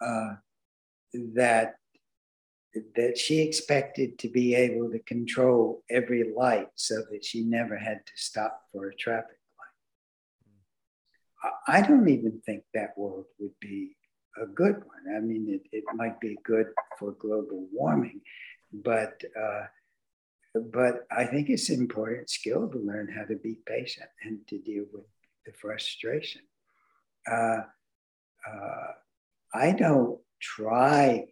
[0.01, 0.35] uh,
[1.35, 1.77] that
[2.95, 8.05] that she expected to be able to control every light so that she never had
[8.07, 9.38] to stop for a traffic
[11.67, 13.97] I don't even think that world would be
[14.43, 15.17] a good one.
[15.17, 16.67] I mean, it, it might be good
[16.99, 18.21] for global warming,
[18.73, 19.65] but uh,
[20.73, 24.59] but I think it's an important skill to learn how to be patient and to
[24.59, 25.05] deal with
[25.47, 26.43] the frustration.
[27.31, 27.61] Uh,
[28.47, 28.93] uh,
[29.55, 31.27] I don't try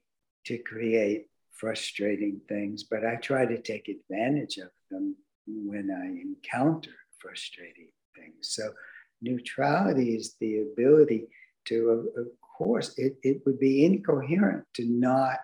[0.47, 5.17] to create frustrating things, but I try to take advantage of them
[5.47, 8.51] when I encounter frustrating things.
[8.55, 8.73] So,
[9.21, 11.29] neutrality is the ability
[11.67, 12.27] to, of,
[12.57, 15.39] course, it, it would be incoherent to not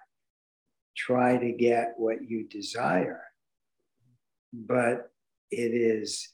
[0.97, 3.23] try to get what you desire,
[4.53, 5.11] but
[5.51, 6.29] it is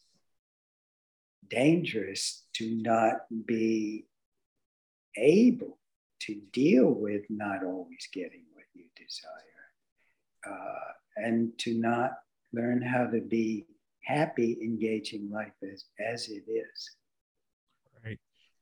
[1.49, 3.17] dangerous to not
[3.47, 4.07] be
[5.17, 5.79] able
[6.21, 9.67] to deal with not always getting what you desire
[10.49, 12.13] uh, and to not
[12.53, 13.67] learn how to be
[14.05, 16.97] happy engaging life as, as it is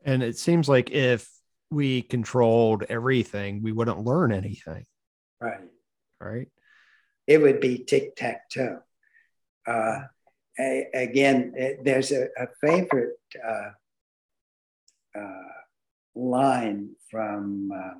[0.07, 1.29] and it seems like if
[1.71, 4.87] we controlled everything we wouldn't learn anything.
[5.41, 5.61] Right.
[6.21, 6.49] Right?
[7.27, 8.79] It would be tic-tac-toe.
[9.67, 9.99] Uh,
[10.59, 11.53] a, again
[11.83, 13.71] there's a, a favorite uh,
[15.19, 15.53] uh,
[16.15, 17.95] line from uh,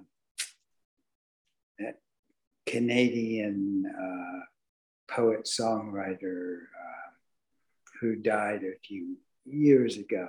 [2.67, 4.41] Canadian uh,
[5.13, 7.11] poet songwriter uh,
[8.01, 10.29] who died a few years ago.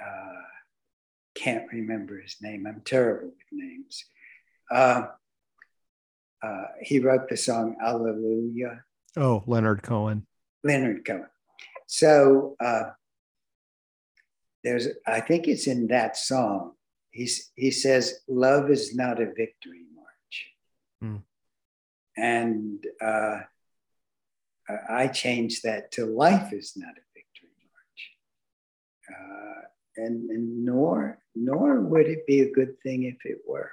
[0.00, 0.42] Uh,
[1.34, 2.66] can't remember his name.
[2.66, 4.04] I'm terrible with names.
[4.70, 5.06] Uh,
[6.42, 8.84] uh, he wrote the song Hallelujah.
[9.16, 10.26] Oh, Leonard Cohen.
[10.62, 11.26] Leonard Cohen.
[11.86, 12.90] So uh,
[14.62, 16.72] there's, I think it's in that song.
[17.10, 20.46] He's, he says, "Love is not a victory march,"
[21.00, 21.22] mm.
[22.16, 23.42] and uh,
[24.90, 28.10] I changed that to "Life is not a victory march,"
[29.14, 29.53] uh,
[29.96, 33.70] and, and nor nor would it be a good thing if it were.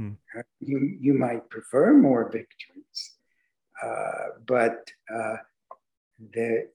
[0.00, 0.16] Mm.
[0.60, 3.12] You you might prefer more victories,
[3.82, 5.36] uh, but uh,
[6.32, 6.68] the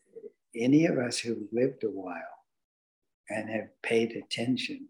[0.56, 2.22] any of us who've lived a while
[3.30, 4.88] and have paid attention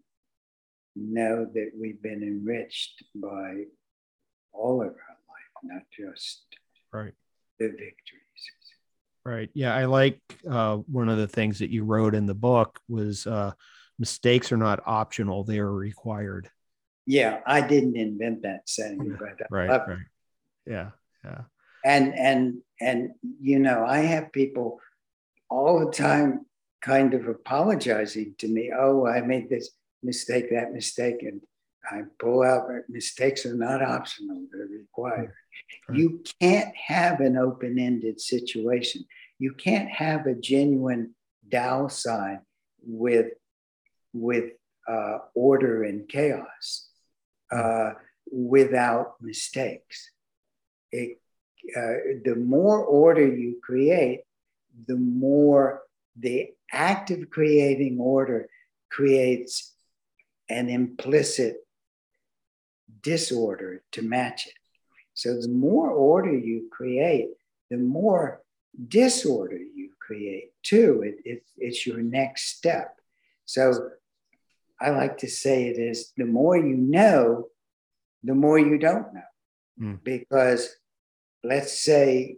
[0.94, 3.64] know that we've been enriched by
[4.52, 6.44] all of our life, not just
[6.92, 7.14] right
[7.58, 8.22] the victories.
[9.24, 9.50] Right.
[9.52, 13.26] Yeah, I like uh, one of the things that you wrote in the book was
[13.26, 13.52] uh,
[13.98, 16.50] mistakes are not optional; they are required.
[17.06, 19.98] Yeah, I didn't invent that saying, but right, uh, right.
[20.66, 20.90] Yeah,
[21.24, 21.42] yeah.
[21.84, 23.10] And and and
[23.40, 24.80] you know, I have people
[25.50, 26.44] all the time
[26.80, 28.72] kind of apologizing to me.
[28.76, 29.70] Oh, I made this
[30.02, 31.22] mistake, that mistake.
[31.22, 31.40] And
[31.90, 35.32] I pull out mistakes are not optional, they're required.
[35.88, 35.98] Right.
[35.98, 39.04] You can't have an open ended situation.
[39.38, 41.14] You can't have a genuine
[41.50, 42.40] Tao sign
[42.86, 43.32] with,
[44.20, 44.52] with
[44.88, 46.88] uh, order and chaos
[47.50, 47.92] uh,
[48.30, 50.10] without mistakes.
[50.92, 51.20] It,
[51.76, 54.22] uh, the more order you create,
[54.86, 55.82] the more
[56.18, 58.48] the act of creating order
[58.90, 59.74] creates
[60.48, 61.56] an implicit
[63.02, 64.54] disorder to match it.
[65.14, 67.30] So the more order you create,
[67.70, 68.42] the more
[68.88, 71.02] disorder you create too.
[71.04, 72.96] It, it, it's your next step.
[73.44, 73.90] So
[74.80, 77.48] I like to say it is the more you know,
[78.22, 79.30] the more you don't know.
[79.80, 80.04] Mm.
[80.04, 80.68] Because
[81.42, 82.36] let's say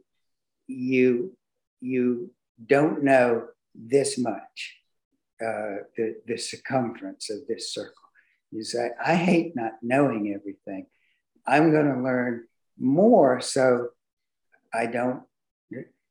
[0.67, 1.37] you
[1.81, 2.31] you
[2.67, 4.77] don't know this much,
[5.41, 7.95] uh, the, the circumference of this circle.
[8.51, 10.87] You say, I hate not knowing everything.
[11.47, 12.47] I'm going to learn
[12.79, 13.89] more so
[14.73, 15.23] I don't.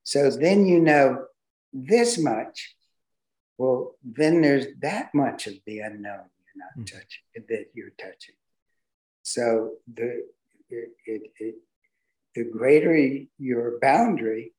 [0.03, 1.25] So then you know
[1.73, 2.75] this much.
[3.59, 6.83] Well, then there's that much of the unknown you're not mm-hmm.
[6.85, 8.35] touching, that you're touching.
[9.23, 10.23] So the,
[10.69, 11.55] it, it, it,
[12.35, 12.95] the greater
[13.37, 14.53] your boundary,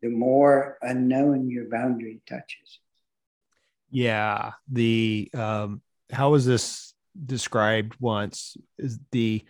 [0.00, 2.80] the more unknown your boundary touches.
[3.90, 4.52] Yeah.
[4.72, 6.94] The um, how was this
[7.26, 8.56] described once?
[8.78, 9.44] Is the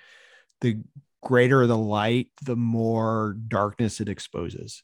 [0.62, 0.80] the
[1.22, 4.82] greater the light, the more darkness it exposes.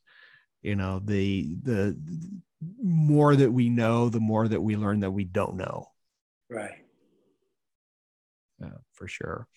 [0.62, 1.98] You know, the the
[2.82, 5.86] more that we know, the more that we learn that we don't know.
[6.48, 6.84] Right.
[8.60, 9.48] Yeah, for sure.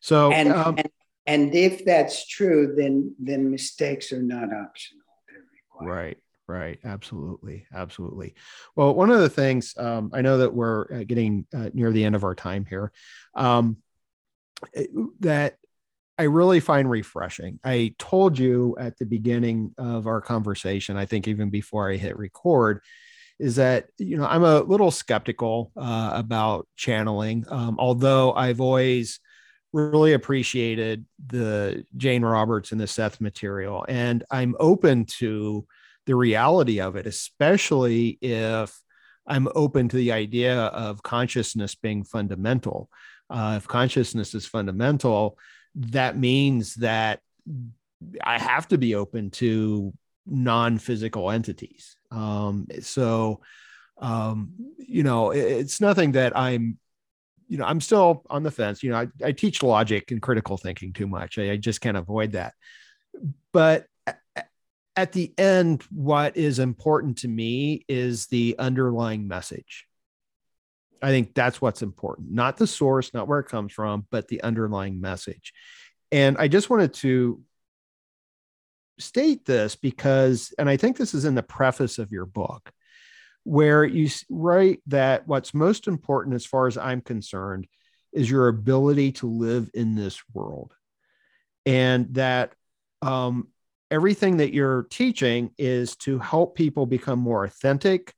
[0.00, 0.90] So and, um, and
[1.26, 5.04] and if that's true, then then mistakes are not optional.
[5.80, 6.18] Right.
[6.46, 6.80] Right.
[6.84, 7.66] Absolutely.
[7.72, 8.34] Absolutely.
[8.74, 12.04] Well, one of the things um, I know that we're uh, getting uh, near the
[12.04, 12.90] end of our time here
[13.36, 13.76] um,
[15.20, 15.58] that
[16.20, 17.58] I really find refreshing.
[17.64, 22.18] I told you at the beginning of our conversation, I think even before I hit
[22.18, 22.82] record,
[23.38, 29.18] is that you know I'm a little skeptical uh, about channeling, um, although I've always
[29.72, 33.86] really appreciated the Jane Roberts and the Seth material.
[33.88, 35.66] And I'm open to
[36.04, 38.78] the reality of it, especially if
[39.26, 42.90] I'm open to the idea of consciousness being fundamental.
[43.30, 45.38] Uh, if consciousness is fundamental,
[45.74, 47.20] that means that
[48.22, 49.92] I have to be open to
[50.26, 51.96] non-physical entities.
[52.10, 53.40] Um, so,
[53.98, 56.78] um, you know, it, it's nothing that I'm,
[57.48, 58.82] you know, I'm still on the fence.
[58.82, 61.38] You know, I, I teach logic and critical thinking too much.
[61.38, 62.54] I, I just can't avoid that.
[63.52, 63.86] But
[64.96, 69.86] at the end, what is important to me is the underlying message.
[71.02, 74.42] I think that's what's important, not the source, not where it comes from, but the
[74.42, 75.52] underlying message.
[76.12, 77.42] And I just wanted to
[78.98, 82.70] state this because, and I think this is in the preface of your book,
[83.44, 87.66] where you write that what's most important, as far as I'm concerned,
[88.12, 90.74] is your ability to live in this world.
[91.64, 92.52] And that
[93.02, 93.48] um,
[93.90, 98.12] everything that you're teaching is to help people become more authentic,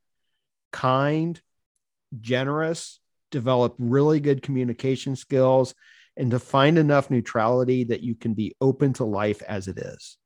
[0.71, 1.39] kind,
[2.21, 2.99] generous,
[3.31, 5.73] develop really good communication skills,
[6.15, 10.17] and to find enough neutrality that you can be open to life as it is.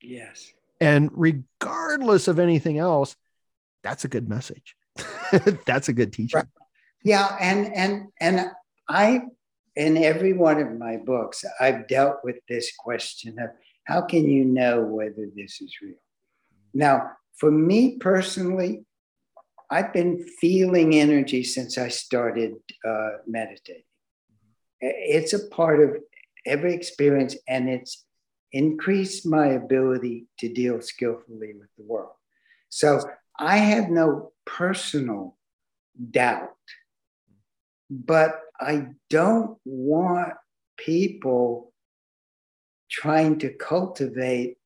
[0.00, 0.52] Yes.
[0.80, 3.16] And regardless of anything else,
[3.82, 4.74] that's a good message.
[5.66, 6.38] that's a good teaching.
[6.38, 6.48] Right.
[7.04, 8.50] Yeah, and and and
[8.88, 9.22] I
[9.74, 13.50] in every one of my books, I've dealt with this question of
[13.84, 15.94] how can you know whether this is real?
[16.74, 18.84] Now, for me personally,
[19.72, 23.84] I've been feeling energy since I started uh, meditating.
[24.82, 25.96] It's a part of
[26.44, 28.04] every experience, and it's
[28.52, 32.12] increased my ability to deal skillfully with the world.
[32.68, 33.00] So
[33.38, 35.38] I have no personal
[36.10, 36.50] doubt,
[37.88, 40.34] but I don't want
[40.76, 41.72] people
[42.90, 44.58] trying to cultivate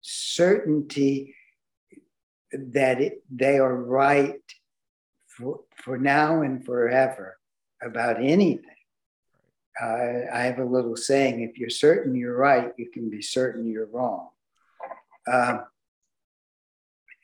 [0.00, 1.35] certainty
[2.72, 4.40] that it, they are right
[5.28, 7.38] for, for now and forever
[7.82, 8.64] about anything.
[9.80, 13.70] Uh, I have a little saying if you're certain you're right, you can be certain
[13.70, 14.28] you're wrong.
[15.30, 15.64] Um,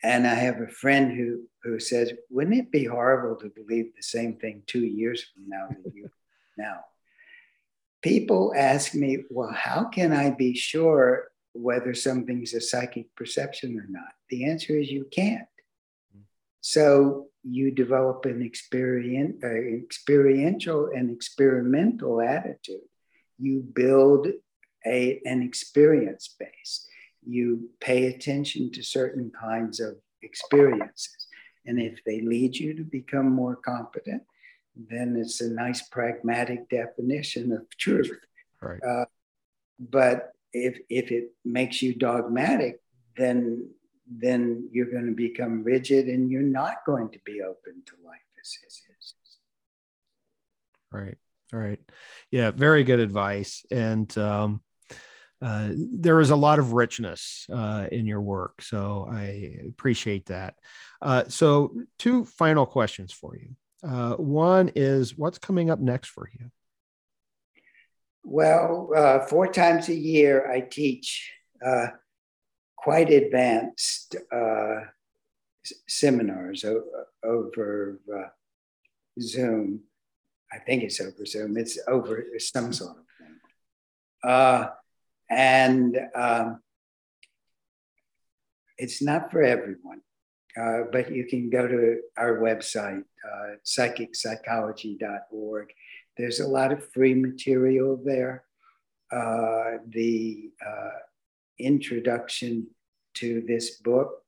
[0.03, 4.03] and I have a friend who, who says, Wouldn't it be horrible to believe the
[4.03, 6.11] same thing two years from now that you
[6.59, 6.81] now?
[8.03, 13.87] People ask me, Well, how can I be sure whether something's a psychic perception or
[13.89, 14.13] not?
[14.31, 15.47] The answer is you can't.
[16.63, 22.87] So you develop an experience, uh, experiential and experimental attitude.
[23.39, 24.29] You build
[24.87, 26.87] a, an experience base.
[27.27, 31.27] You pay attention to certain kinds of experiences.
[31.67, 34.23] And if they lead you to become more competent,
[34.77, 38.19] then it's a nice pragmatic definition of truth.
[38.61, 38.81] Right.
[38.83, 39.05] Uh,
[39.79, 42.81] but if, if it makes you dogmatic,
[43.17, 43.69] then
[44.15, 48.21] then you're going to become rigid and you're not going to be open to life
[48.41, 48.59] as
[48.99, 49.15] is.
[50.91, 51.17] Right.
[51.53, 51.81] All right.
[52.31, 52.51] Yeah.
[52.51, 53.65] Very good advice.
[53.71, 54.61] And um,
[55.41, 58.63] uh, there is a lot of richness uh, in your work.
[58.63, 60.55] So I appreciate that.
[61.01, 63.57] Uh, so, two final questions for you.
[63.83, 66.51] Uh, one is what's coming up next for you?
[68.25, 71.33] Well, uh, four times a year, I teach
[71.65, 71.89] uh,
[72.77, 74.81] quite advanced uh,
[75.89, 76.85] seminars o-
[77.25, 78.29] over uh,
[79.21, 79.81] Zoom.
[80.53, 81.57] I think it's over Zoom.
[81.57, 83.41] It's over some sort of thing.
[84.23, 84.69] Uh,
[85.31, 86.61] and um,
[88.79, 90.01] it's not for everyone,
[90.61, 93.03] uh, but you can go to our website,
[93.65, 95.73] psychicpsychology.org.
[96.17, 98.45] There's a lot of free material there.
[99.11, 100.99] Uh, the uh,
[101.59, 102.67] introduction
[103.15, 104.23] to this book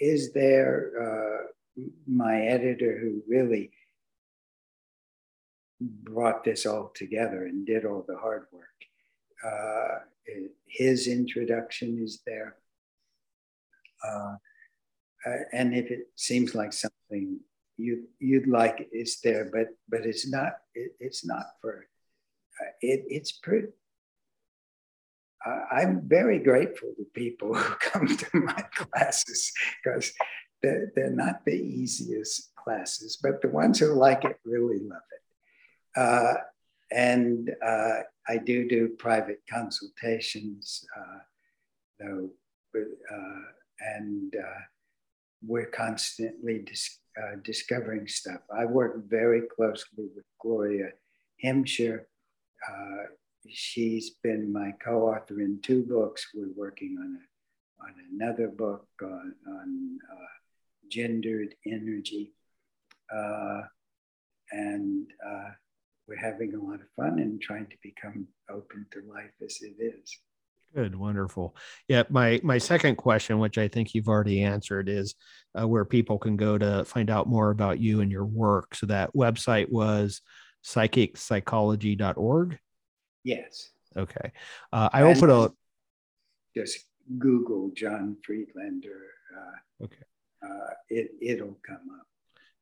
[0.00, 3.70] is there uh, my editor who really
[5.80, 8.64] brought this all together and did all the hard work
[9.44, 9.98] uh,
[10.66, 12.56] his introduction is there
[14.06, 14.34] uh,
[15.52, 17.40] and if it seems like something
[17.76, 21.86] you you'd like it's there but but it's not it, it's not for
[22.60, 23.68] uh, it, it's pretty
[25.72, 30.12] I'm very grateful to people who come to my classes because
[30.62, 36.00] they're, they're not the easiest classes, but the ones who like it really love it.
[36.00, 36.34] Uh,
[36.92, 41.18] and uh, I do do private consultations, uh,
[41.98, 42.30] though,
[42.76, 43.40] uh,
[43.80, 44.34] and
[45.46, 48.40] we're constantly dis- uh, discovering stuff.
[48.54, 50.90] I work very closely with Gloria
[51.44, 52.04] Hemsher
[53.48, 56.28] she's been my co-author in two books.
[56.34, 62.32] We're working on a, on another book on, on uh, gendered energy,
[63.14, 63.62] uh,
[64.50, 65.50] and uh,
[66.06, 69.76] we're having a lot of fun and trying to become open to life as it
[69.82, 70.18] is.
[70.74, 71.54] Good, wonderful.
[71.86, 75.14] Yeah, my my second question, which I think you've already answered, is
[75.58, 78.74] uh, where people can go to find out more about you and your work.
[78.74, 80.22] So that website was
[80.64, 82.58] psychicpsychology.org.
[83.24, 83.70] Yes.
[83.96, 84.32] Okay.
[84.72, 85.52] Uh, I will put a
[86.56, 86.78] just
[87.18, 89.10] Google John Friedlander.
[89.36, 90.04] Uh, okay.
[90.42, 92.06] Uh, it it'll come up.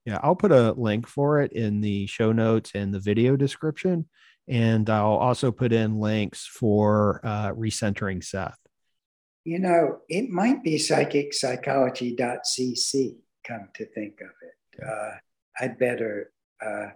[0.05, 4.09] Yeah, I'll put a link for it in the show notes and the video description.
[4.51, 8.59] And I'll also put in links for uh, recentering Seth.
[9.45, 13.17] You know, it might be psychicpsychology.cc,
[13.47, 14.55] come to think of it.
[14.87, 15.13] Uh,
[15.61, 16.31] I'd better
[16.65, 16.87] uh,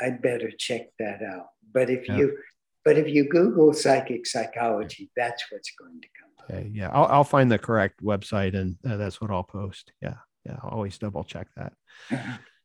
[0.00, 1.48] I'd better check that out.
[1.72, 2.16] But if yeah.
[2.16, 2.38] you
[2.84, 6.30] but if you Google psychic psychology, that's what's going to come.
[6.38, 6.50] Up.
[6.50, 9.92] Okay, yeah, I'll, I'll find the correct website and uh, that's what I'll post.
[10.00, 10.14] Yeah,
[10.46, 11.74] yeah, I'll always double check that.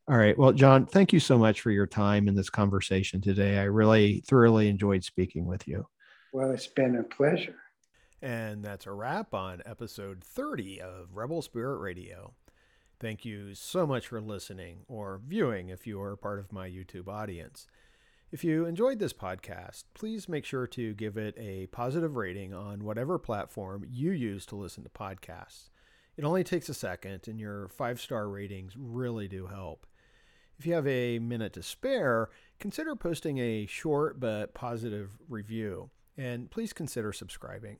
[0.07, 0.37] All right.
[0.37, 3.57] Well, John, thank you so much for your time in this conversation today.
[3.57, 5.87] I really thoroughly enjoyed speaking with you.
[6.31, 7.55] Well, it's been a pleasure.
[8.21, 12.33] And that's a wrap on episode 30 of Rebel Spirit Radio.
[12.99, 17.07] Thank you so much for listening or viewing if you are part of my YouTube
[17.07, 17.65] audience.
[18.31, 22.83] If you enjoyed this podcast, please make sure to give it a positive rating on
[22.83, 25.69] whatever platform you use to listen to podcasts.
[26.15, 29.85] It only takes a second, and your five star ratings really do help.
[30.57, 32.29] If you have a minute to spare,
[32.59, 37.77] consider posting a short but positive review, and please consider subscribing.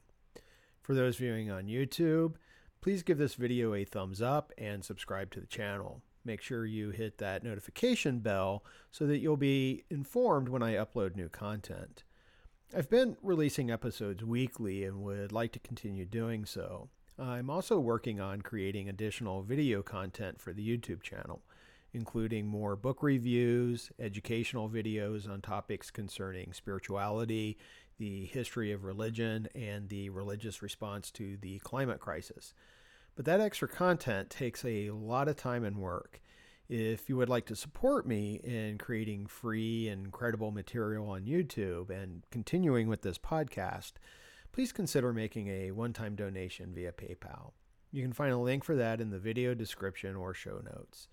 [0.82, 2.36] For those viewing on YouTube,
[2.82, 6.02] please give this video a thumbs up and subscribe to the channel.
[6.26, 11.16] Make sure you hit that notification bell so that you'll be informed when I upload
[11.16, 12.04] new content.
[12.76, 16.90] I've been releasing episodes weekly and would like to continue doing so.
[17.18, 21.42] I'm also working on creating additional video content for the YouTube channel
[21.96, 27.58] including more book reviews, educational videos on topics concerning spirituality,
[27.98, 32.54] the history of religion, and the religious response to the climate crisis.
[33.16, 36.22] But that extra content takes a lot of time and work.
[36.68, 41.90] If you would like to support me in creating free and credible material on YouTube
[41.90, 43.94] and continuing with this podcast,
[44.52, 47.52] please consider making a one time donation via PayPal.
[47.94, 51.08] You can find a link for that in the video description or show notes.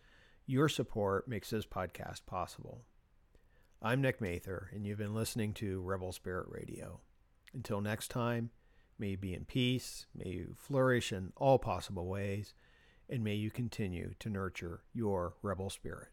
[0.46, 2.82] Your support makes this podcast possible.
[3.80, 7.00] I'm Nick Mather, and you've been listening to Rebel Spirit Radio.
[7.54, 8.50] Until next time,
[8.98, 12.54] may you be in peace, may you flourish in all possible ways,
[13.08, 16.08] and may you continue to nurture your rebel spirit.